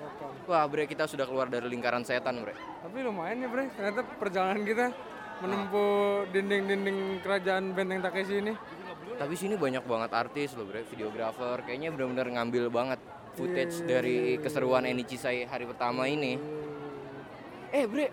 Wah, 0.49 0.65
Bre, 0.65 0.89
kita 0.89 1.05
sudah 1.05 1.29
keluar 1.29 1.53
dari 1.53 1.69
lingkaran 1.69 2.01
setan, 2.01 2.41
Bre. 2.41 2.57
Tapi 2.57 2.97
lumayan 3.05 3.45
ya 3.45 3.49
bre, 3.53 3.69
ternyata 3.77 4.01
perjalanan 4.17 4.65
kita 4.65 4.89
menempuh 5.45 6.25
dinding-dinding 6.33 7.21
kerajaan 7.21 7.77
Benteng 7.77 8.01
Takeshi 8.01 8.41
ini. 8.41 8.57
Tapi 9.11 9.35
sini 9.35 9.55
banyak 9.55 9.83
banget 9.83 10.11
artis 10.13 10.55
loh, 10.55 10.65
Bre, 10.65 10.87
videografer. 10.87 11.63
Kayaknya 11.63 11.89
benar-benar 11.91 12.27
ngambil 12.31 12.65
banget 12.69 13.01
footage 13.33 13.83
dari 13.83 14.37
keseruan 14.37 14.85
Enichisai 14.85 15.45
hari 15.45 15.65
pertama 15.65 16.05
ini. 16.05 16.39
Eh, 17.71 17.85
Bre, 17.87 18.07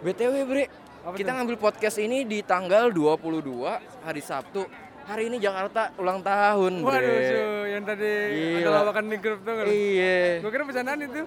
BTW, 0.00 0.34
Bre. 0.44 0.64
Apa 1.04 1.14
kita 1.14 1.36
ngambil 1.36 1.56
podcast 1.58 2.00
ini 2.00 2.24
di 2.24 2.40
tanggal 2.40 2.88
22 2.88 3.76
hari 4.00 4.22
Sabtu. 4.22 4.64
Hari 5.04 5.28
ini 5.28 5.36
Jakarta 5.36 5.92
ulang 5.96 6.24
tahun, 6.24 6.80
Bre. 6.80 6.96
Waduh 6.96 7.18
cuy, 7.20 7.68
yang 7.70 7.84
tadi 7.84 8.08
ada 8.08 8.60
Gila. 8.64 8.78
lawakan 8.80 9.04
di 9.04 9.16
grup 9.20 9.40
tuh 9.44 9.52
lu? 9.52 9.64
Iya. 9.68 10.40
Gue 10.40 10.50
kira 10.50 10.64
bercandaan 10.64 11.00
itu. 11.00 11.22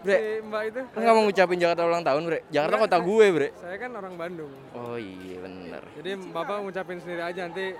Bre. 0.00 0.16
si 0.16 0.40
Mbak 0.40 0.62
itu. 0.64 0.80
Lu 0.80 0.98
nggak 0.98 1.14
mau 1.14 1.24
ngucapin 1.28 1.58
Jakarta 1.60 1.82
ulang 1.84 2.00
tahun, 2.00 2.22
Bre? 2.24 2.38
Jakarta 2.48 2.74
Enggak, 2.74 2.88
kota 2.88 2.96
saya- 2.96 3.04
gue, 3.06 3.26
Bre. 3.30 3.48
Saya 3.54 3.76
kan 3.76 3.90
orang 3.92 4.14
Bandung. 4.16 4.52
Oh 4.72 4.96
iya 4.96 5.36
bener. 5.38 5.82
Jadi 5.92 6.10
Bapak 6.32 6.56
ngucapin 6.64 6.96
sendiri 6.96 7.20
aja 7.20 7.40
nanti 7.44 7.76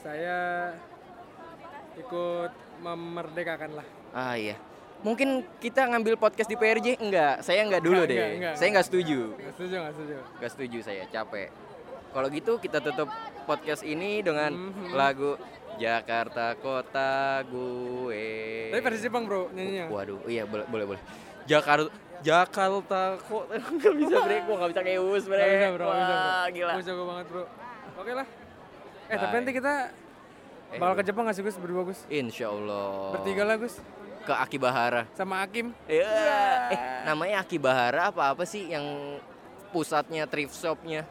saya 0.00 0.72
ikut 1.94 2.50
memerdekakan 2.80 3.70
lah. 3.76 3.86
Ah 4.10 4.34
iya. 4.34 4.56
Mungkin 5.00 5.44
kita 5.56 5.88
ngambil 5.88 6.16
podcast 6.16 6.44
di 6.44 6.56
PRJ? 6.56 7.00
Enggak, 7.00 7.40
saya 7.40 7.64
enggak 7.64 7.80
dulu 7.80 8.04
Enggak, 8.04 8.08
deh. 8.08 8.16
enggak, 8.16 8.30
enggak, 8.36 8.54
saya 8.56 8.68
enggak 8.68 8.86
setuju. 8.86 9.20
Nggak 9.32 9.52
setuju, 9.54 9.74
nggak 9.76 9.94
setuju. 9.94 10.16
Enggak 10.36 10.50
setuju 10.52 10.78
saya, 10.84 11.02
capek. 11.06 11.48
Kalau 12.10 12.28
gitu 12.28 12.52
kita 12.58 12.78
tutup 12.80 13.08
podcast 13.46 13.82
ini 13.82 14.20
dengan 14.20 14.50
Mhm. 14.52 14.92
lagu 14.92 15.36
Jakarta 15.78 16.52
Kota 16.56 17.40
Gue. 17.46 18.68
Tapi 18.68 18.82
versi 18.82 19.00
Jepang 19.00 19.24
bro 19.24 19.48
nyanyinya. 19.50 19.88
Waduh, 19.88 20.20
iya 20.26 20.44
boleh 20.44 20.66
boleh 20.68 20.84
boleh. 20.96 21.02
Jakarta 21.44 21.88
Jakarta 22.20 23.16
kok 23.16 23.44
nggak 23.80 23.94
bisa 23.96 24.16
bre, 24.20 24.36
gua 24.44 24.54
nggak 24.60 24.70
bisa 24.76 24.82
kayak 24.84 25.00
Us 25.00 25.24
bre. 25.24 25.40
Nggak 25.40 25.56
bisa 25.56 25.70
bro. 25.72 25.86
Wah, 25.88 26.44
gila. 26.52 26.72
Gue 26.76 26.84
jago 26.84 27.04
banget 27.08 27.26
bro. 27.32 27.44
Oke 27.96 28.12
lah. 28.12 28.26
Eh 29.10 29.16
tapi 29.16 29.34
nanti 29.36 29.52
kita 29.52 29.74
Eh, 30.70 30.78
bakal 30.78 30.94
ke 30.96 31.04
Jepang 31.04 31.26
nggak 31.26 31.34
sih 31.34 31.42
Gus 31.42 31.58
berdua 31.58 31.82
Gus? 31.82 31.98
Insya 32.06 32.46
Allah. 32.48 33.10
Bertiga 33.12 33.42
lah 33.42 33.58
Gus. 33.58 33.74
ke 34.20 34.30
Akibahara. 34.30 35.08
Sama 35.10 35.40
Akim. 35.40 35.72
Iya. 35.84 36.06
Eh, 36.70 36.78
namanya 37.02 37.40
Akibahara 37.40 38.06
apa 38.06 38.30
apa 38.30 38.44
sih 38.44 38.68
yang 38.68 38.84
pusatnya 39.70 40.24
thrift 40.24 40.52
shopnya? 40.52 41.02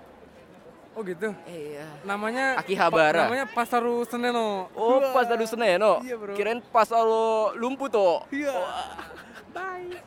Oh 0.93 1.01
gitu. 1.01 1.33
Iya. 1.43 1.89
Namanya 2.03 2.55
Akihabara. 2.55 3.11
pa- 3.17 3.25
namanya 3.25 3.45
Pasaru 3.47 4.05
Seneno. 4.05 4.69
Oh, 4.71 5.01
pas 5.11 5.25
tadi 5.25 5.43
Seneno. 5.43 5.99
Iya, 5.99 6.15
bro. 6.15 6.33
Kirain 6.33 6.61
pas 6.61 6.87
lo 6.87 7.51
lumpuh 7.53 7.87
tuh. 7.87 8.23
Iya. 8.29 8.53
Bye. 9.49 9.99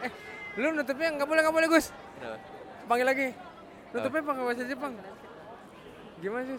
Eh, 0.00 0.10
lu 0.56 0.68
nutupnya 0.72 1.08
nggak 1.12 1.26
boleh 1.26 1.40
nggak 1.40 1.54
boleh 1.54 1.68
Gus. 1.70 1.86
Panggil 2.84 3.06
lagi. 3.06 3.28
Nutupnya 3.90 4.20
pakai 4.22 4.42
bahasa 4.42 4.64
Jepang. 4.64 4.92
Gimana 6.18 6.42
sih? 6.50 6.58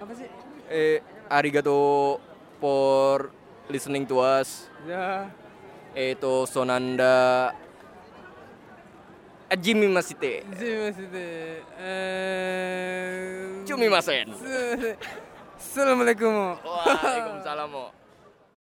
Apa 0.00 0.12
sih? 0.12 0.28
Eh, 0.68 1.00
arigato 1.32 2.20
for 2.60 3.32
listening 3.72 4.04
to 4.04 4.20
us. 4.20 4.68
Ya. 4.84 5.32
Eto 5.96 6.46
sonanda 6.46 7.50
Ajimi 9.50 9.90
masite. 9.90 10.46
Sumimasen. 10.54 11.10
Eh. 11.82 13.66
Cumi 13.66 13.88
masen. 13.90 14.30
Assalamualaikum. 15.58 16.54
Waalaikumsalam. 16.62 17.99